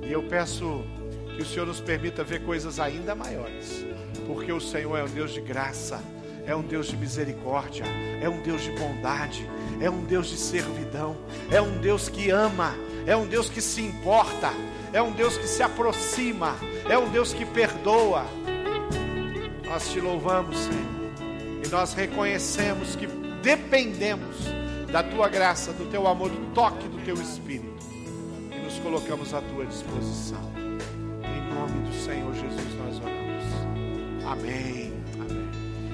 E 0.02 0.12
eu 0.12 0.22
peço 0.24 0.84
que 1.42 1.48
o 1.48 1.52
Senhor 1.52 1.66
nos 1.66 1.80
permita 1.80 2.22
ver 2.22 2.44
coisas 2.44 2.78
ainda 2.78 3.16
maiores, 3.16 3.84
porque 4.28 4.52
o 4.52 4.60
Senhor 4.60 4.96
é 4.96 5.02
um 5.02 5.08
Deus 5.08 5.32
de 5.32 5.40
graça, 5.40 6.00
é 6.46 6.54
um 6.54 6.62
Deus 6.62 6.86
de 6.86 6.96
misericórdia, 6.96 7.84
é 8.20 8.28
um 8.28 8.40
Deus 8.42 8.62
de 8.62 8.70
bondade, 8.70 9.48
é 9.80 9.90
um 9.90 10.04
Deus 10.04 10.28
de 10.28 10.36
servidão, 10.36 11.16
é 11.50 11.60
um 11.60 11.80
Deus 11.80 12.08
que 12.08 12.30
ama, 12.30 12.76
é 13.06 13.16
um 13.16 13.26
Deus 13.26 13.48
que 13.48 13.60
se 13.60 13.82
importa, 13.82 14.52
é 14.92 15.02
um 15.02 15.10
Deus 15.10 15.36
que 15.36 15.48
se 15.48 15.64
aproxima, 15.64 16.56
é 16.88 16.96
um 16.96 17.08
Deus 17.08 17.32
que 17.32 17.44
perdoa. 17.44 18.24
Nós 19.64 19.90
te 19.90 20.00
louvamos, 20.00 20.56
Senhor, 20.56 21.64
e 21.64 21.68
nós 21.70 21.92
reconhecemos 21.92 22.94
que 22.94 23.08
dependemos 23.42 24.36
da 24.92 25.02
tua 25.02 25.28
graça, 25.28 25.72
do 25.72 25.90
teu 25.90 26.06
amor, 26.06 26.30
do 26.30 26.54
toque 26.54 26.86
do 26.86 27.04
teu 27.04 27.14
Espírito, 27.14 27.84
e 28.54 28.60
nos 28.60 28.78
colocamos 28.78 29.34
à 29.34 29.40
tua 29.40 29.66
disposição. 29.66 30.51
Nome 31.62 31.88
do 31.88 31.94
Senhor 31.94 32.34
Jesus 32.34 32.74
nós 32.74 32.98
oramos. 32.98 33.44
Amém. 34.26 34.91